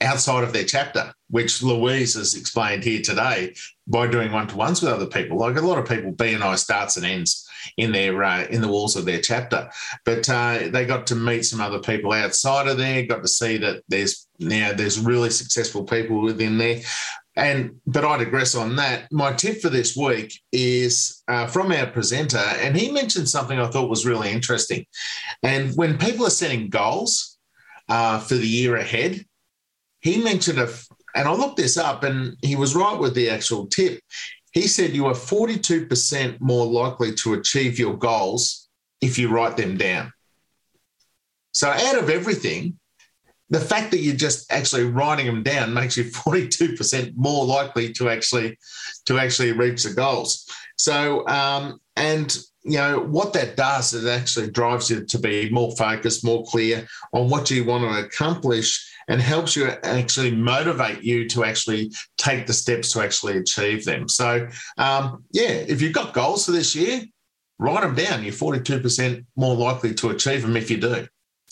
outside 0.00 0.44
of 0.44 0.52
their 0.52 0.64
chapter, 0.64 1.12
which 1.30 1.62
Louise 1.62 2.14
has 2.14 2.34
explained 2.34 2.84
here 2.84 3.00
today 3.00 3.54
by 3.86 4.06
doing 4.06 4.32
one 4.32 4.46
to 4.48 4.56
ones 4.56 4.82
with 4.82 4.92
other 4.92 5.06
people. 5.06 5.38
Like 5.38 5.56
a 5.56 5.60
lot 5.60 5.78
of 5.78 5.88
people, 5.88 6.12
BNI 6.12 6.58
starts 6.58 6.96
and 6.96 7.06
ends 7.06 7.48
in 7.76 7.92
their 7.92 8.22
uh, 8.22 8.44
in 8.44 8.60
the 8.60 8.68
walls 8.68 8.96
of 8.96 9.04
their 9.04 9.20
chapter, 9.20 9.70
but 10.04 10.28
uh, 10.28 10.68
they 10.68 10.84
got 10.84 11.06
to 11.08 11.14
meet 11.14 11.44
some 11.44 11.60
other 11.60 11.78
people 11.78 12.12
outside 12.12 12.68
of 12.68 12.78
there. 12.78 13.06
Got 13.06 13.22
to 13.22 13.28
see 13.28 13.56
that 13.58 13.82
there's 13.88 14.28
now 14.38 14.72
there's 14.72 15.00
really 15.00 15.30
successful 15.30 15.84
people 15.84 16.20
within 16.20 16.58
there. 16.58 16.80
And 17.36 17.80
but 17.86 18.04
I 18.04 18.16
digress 18.16 18.54
on 18.54 18.76
that. 18.76 19.12
My 19.12 19.32
tip 19.32 19.60
for 19.60 19.68
this 19.68 19.96
week 19.96 20.40
is 20.52 21.22
uh, 21.28 21.46
from 21.46 21.70
our 21.72 21.86
presenter, 21.86 22.38
and 22.38 22.76
he 22.76 22.90
mentioned 22.90 23.28
something 23.28 23.58
I 23.58 23.68
thought 23.68 23.90
was 23.90 24.06
really 24.06 24.30
interesting. 24.30 24.86
And 25.42 25.74
when 25.74 25.98
people 25.98 26.26
are 26.26 26.30
setting 26.30 26.70
goals 26.70 27.38
uh, 27.88 28.20
for 28.20 28.34
the 28.34 28.48
year 28.48 28.76
ahead, 28.76 29.26
he 30.06 30.22
mentioned 30.22 30.60
a, 30.60 30.68
and 31.16 31.26
I 31.26 31.32
looked 31.32 31.56
this 31.56 31.76
up, 31.76 32.04
and 32.04 32.36
he 32.40 32.54
was 32.54 32.76
right 32.76 32.98
with 32.98 33.14
the 33.14 33.28
actual 33.28 33.66
tip. 33.66 34.00
He 34.52 34.68
said 34.68 34.94
you 34.94 35.06
are 35.06 35.14
42% 35.14 36.40
more 36.40 36.64
likely 36.64 37.12
to 37.16 37.34
achieve 37.34 37.78
your 37.78 37.96
goals 37.96 38.68
if 39.00 39.18
you 39.18 39.28
write 39.28 39.56
them 39.56 39.76
down. 39.76 40.12
So, 41.52 41.68
out 41.68 41.98
of 41.98 42.08
everything, 42.08 42.78
the 43.50 43.60
fact 43.60 43.90
that 43.90 43.98
you're 43.98 44.14
just 44.14 44.50
actually 44.52 44.84
writing 44.84 45.26
them 45.26 45.42
down 45.42 45.74
makes 45.74 45.96
you 45.96 46.04
42% 46.04 47.14
more 47.16 47.44
likely 47.44 47.92
to 47.94 48.08
actually 48.08 48.58
to 49.06 49.18
actually 49.18 49.52
reach 49.52 49.82
the 49.82 49.92
goals. 49.92 50.48
So, 50.76 51.26
um, 51.26 51.80
and 51.96 52.36
you 52.62 52.78
know 52.78 53.00
what 53.00 53.32
that 53.32 53.56
does 53.56 53.92
is 53.92 54.06
actually 54.06 54.50
drives 54.50 54.88
you 54.88 55.04
to 55.04 55.18
be 55.18 55.50
more 55.50 55.74
focused, 55.76 56.24
more 56.24 56.44
clear 56.44 56.86
on 57.12 57.28
what 57.28 57.50
you 57.50 57.64
want 57.64 57.82
to 57.84 58.06
accomplish 58.06 58.92
and 59.08 59.20
helps 59.20 59.54
you 59.54 59.68
actually 59.84 60.30
motivate 60.30 61.02
you 61.02 61.28
to 61.28 61.44
actually 61.44 61.92
take 62.16 62.46
the 62.46 62.52
steps 62.52 62.92
to 62.92 63.00
actually 63.00 63.38
achieve 63.38 63.84
them. 63.84 64.08
So, 64.08 64.48
um, 64.78 65.24
yeah, 65.32 65.50
if 65.50 65.80
you've 65.80 65.92
got 65.92 66.12
goals 66.14 66.46
for 66.46 66.52
this 66.52 66.74
year, 66.74 67.02
write 67.58 67.82
them 67.82 67.94
down. 67.94 68.24
You're 68.24 68.32
42% 68.32 69.24
more 69.36 69.54
likely 69.54 69.94
to 69.94 70.10
achieve 70.10 70.42
them 70.42 70.56
if 70.56 70.70
you 70.70 70.78
do. 70.78 71.06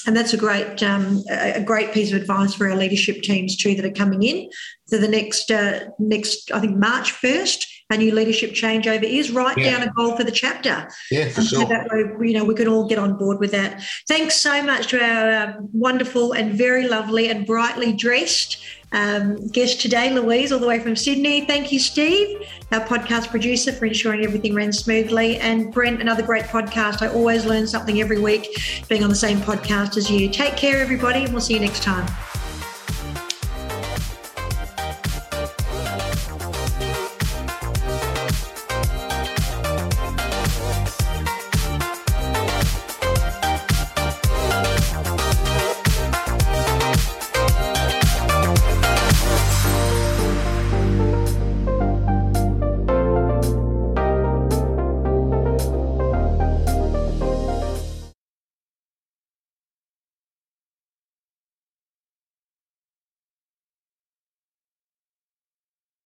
And 0.07 0.17
that's 0.17 0.35
a 0.35 0.37
great, 0.37 0.83
um, 0.83 1.23
a 1.31 1.63
great 1.63 1.93
piece 1.93 2.13
of 2.13 2.21
advice 2.21 2.55
for 2.55 2.69
our 2.69 2.77
leadership 2.77 3.23
teams 3.23 3.57
too 3.57 3.75
that 3.77 3.87
are 3.87 3.91
coming 3.91 4.23
in. 4.23 4.51
So 4.87 4.99
the 4.99 5.09
next, 5.09 5.51
uh, 5.51 5.87
next, 5.99 6.51
I 6.53 6.61
think 6.61 6.77
March 6.77 7.13
first, 7.13 7.67
a 7.91 7.97
new 7.97 8.15
leadership 8.15 8.51
changeover 8.53 9.05
is. 9.05 9.31
Write 9.31 9.59
yeah. 9.59 9.79
down 9.79 9.89
a 9.89 9.93
goal 9.93 10.17
for 10.17 10.25
the 10.25 10.33
chapter. 10.33 10.89
Yeah, 11.11 11.29
for 11.29 11.43
sure. 11.43 11.63
So 11.63 11.69
that 11.69 11.89
way, 11.91 12.29
you 12.29 12.35
know, 12.35 12.45
we 12.45 12.55
can 12.55 12.69
all 12.69 12.89
get 12.89 12.99
on 12.99 13.17
board 13.17 13.41
with 13.41 13.51
that. 13.53 13.83
Thanks 14.09 14.37
so 14.37 14.63
much 14.63 14.89
to 14.89 15.03
our 15.03 15.31
uh, 15.31 15.53
wonderful 15.73 16.33
and 16.33 16.55
very 16.55 16.89
lovely 16.89 17.29
and 17.29 17.47
brightly 17.47 17.93
dressed 17.93 18.65
um, 18.95 19.49
guest 19.49 19.81
today, 19.81 20.15
Louise, 20.15 20.53
all 20.53 20.61
the 20.61 20.69
way 20.69 20.79
from 20.79 20.95
Sydney. 20.95 21.45
Thank 21.45 21.73
you, 21.73 21.81
Steve, 21.81 22.47
our 22.71 22.81
podcast 22.81 23.29
producer, 23.29 23.73
for 23.73 23.87
ensuring 23.87 24.25
everything 24.25 24.55
ran 24.55 24.73
smoothly. 24.73 25.37
And 25.39 25.73
Brent, 25.73 26.01
another 26.01 26.23
great 26.23 26.45
podcast. 26.45 27.03
I 27.03 27.09
always 27.09 27.45
learn 27.45 27.67
something 27.67 28.01
every 28.01 28.21
week 28.21 28.57
being 28.89 29.03
on 29.03 29.11
the 29.11 29.17
same 29.17 29.39
podcast 29.39 29.97
as 29.97 30.09
you. 30.09 30.31
Take 30.31 30.57
care, 30.57 30.81
everybody, 30.81 31.25
and 31.25 31.33
we'll 31.33 31.43
see 31.43 31.55
you 31.55 31.61
next 31.61 31.83
time. 31.83 32.07